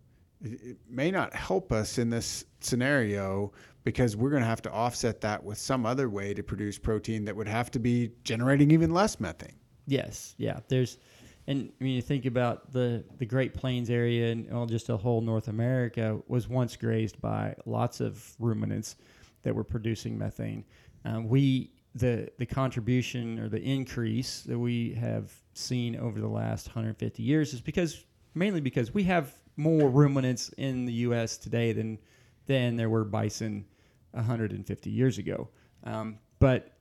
it 0.43 0.79
may 0.89 1.11
not 1.11 1.35
help 1.35 1.71
us 1.71 1.99
in 1.99 2.09
this 2.09 2.47
scenario 2.61 3.53
because 3.85 4.17
we're 4.17 4.31
going 4.31 4.43
to 4.43 4.49
have 4.49 4.63
to 4.63 4.73
offset 4.73 5.21
that 5.21 5.45
with 5.45 5.59
some 5.59 5.85
other 5.85 6.09
way 6.09 6.33
to 6.33 6.43
produce 6.43 6.79
protein 6.79 7.27
that 7.27 7.37
would 7.37 7.49
have 7.49 7.71
to 7.73 7.79
be 7.79 8.11
generating 8.25 8.71
even 8.71 8.93
less 8.93 9.21
methane. 9.21 9.59
Yes, 9.87 10.35
yeah. 10.39 10.61
There's, 10.69 10.99
and 11.47 11.73
mean, 11.81 11.97
you 11.97 12.03
think 12.03 12.27
about 12.27 12.73
the 12.73 13.05
the 13.19 13.27
Great 13.27 13.55
Plains 13.55 13.91
area 13.91 14.33
and 14.33 14.51
well, 14.51 14.67
just 14.67 14.89
a 14.89 14.97
whole 14.97 15.21
North 15.21 15.49
America 15.49 16.21
was 16.29 16.49
once 16.49 16.77
grazed 16.77 17.21
by 17.21 17.55
lots 17.67 18.01
of 18.01 18.35
ruminants 18.39 18.97
that 19.43 19.55
were 19.55 19.65
producing 19.65 20.17
methane. 20.17 20.65
Um, 21.05 21.29
we 21.29 21.73
the 21.95 22.31
the 22.39 22.47
contribution 22.47 23.39
or 23.39 23.49
the 23.49 23.61
increase 23.61 24.43
that 24.43 24.59
we 24.59 24.95
have 24.95 25.33
seen 25.55 25.97
over 25.97 26.21
the 26.21 26.29
last 26.29 26.69
150 26.69 27.23
years 27.23 27.53
is 27.53 27.61
because 27.61 28.05
mainly 28.35 28.61
because 28.61 28.95
we 28.95 29.03
have 29.05 29.35
more 29.57 29.91
ruminants 29.91 30.49
in 30.57 30.85
the 30.87 30.93
U.S. 30.93 31.37
today 31.37 31.73
than 31.73 31.99
than 32.47 32.77
there 32.77 32.89
were 32.89 33.05
bison 33.05 33.65
150 34.13 34.91
years 34.91 35.19
ago. 35.19 35.49
Um, 35.85 36.19
but 36.39 36.73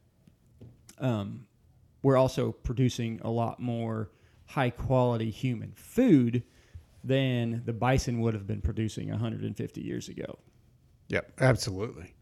um, 1.00 1.46
we're 2.04 2.18
also 2.18 2.52
producing 2.52 3.20
a 3.24 3.30
lot 3.30 3.60
more 3.60 4.10
high 4.46 4.70
quality 4.70 5.30
human 5.30 5.72
food 5.76 6.44
than 7.04 7.62
the 7.66 7.74
bison 7.74 8.20
would 8.22 8.34
have 8.34 8.46
been 8.46 8.62
producing 8.62 9.10
150 9.10 9.82
years 9.82 10.10
ago. 10.10 10.38
Yep, 11.08 11.32
absolutely. 11.42 12.14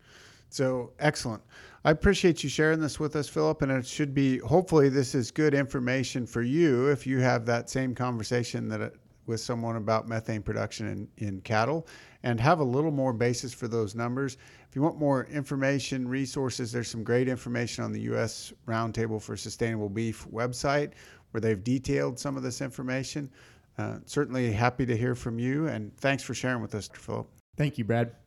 So 0.49 0.93
excellent. 0.99 1.43
I 1.85 1.91
appreciate 1.91 2.43
you 2.43 2.49
sharing 2.49 2.79
this 2.79 2.99
with 2.99 3.15
us, 3.15 3.29
Phillip. 3.29 3.61
And 3.61 3.71
it 3.71 3.85
should 3.85 4.13
be, 4.13 4.39
hopefully, 4.39 4.89
this 4.89 5.15
is 5.15 5.31
good 5.31 5.53
information 5.53 6.25
for 6.25 6.41
you 6.41 6.87
if 6.87 7.05
you 7.05 7.19
have 7.19 7.45
that 7.45 7.69
same 7.69 7.93
conversation 7.93 8.67
that 8.69 8.81
it, 8.81 8.95
with 9.27 9.39
someone 9.39 9.75
about 9.75 10.07
methane 10.07 10.41
production 10.41 10.87
in, 11.17 11.27
in 11.27 11.41
cattle 11.41 11.87
and 12.23 12.39
have 12.39 12.60
a 12.60 12.63
little 12.63 12.91
more 12.91 13.13
basis 13.13 13.53
for 13.53 13.67
those 13.67 13.95
numbers. 13.95 14.38
If 14.67 14.75
you 14.75 14.82
want 14.82 14.97
more 14.97 15.25
information, 15.25 16.08
resources, 16.08 16.71
there's 16.71 16.89
some 16.89 17.03
great 17.03 17.27
information 17.27 17.84
on 17.84 17.91
the 17.91 18.01
U.S. 18.01 18.53
Roundtable 18.67 19.21
for 19.21 19.38
Sustainable 19.38 19.89
Beef 19.89 20.27
website 20.32 20.91
where 21.32 21.41
they've 21.41 21.63
detailed 21.63 22.19
some 22.19 22.38
of 22.38 22.43
this 22.43 22.62
information. 22.62 23.29
Uh, 23.77 23.99
certainly 24.05 24.51
happy 24.51 24.86
to 24.86 24.97
hear 24.97 25.15
from 25.15 25.39
you, 25.39 25.67
and 25.67 25.95
thanks 25.97 26.23
for 26.23 26.34
sharing 26.34 26.62
with 26.62 26.75
us, 26.75 26.89
Phillip. 26.93 27.27
Thank 27.55 27.77
you, 27.77 27.84
Brad. 27.86 28.12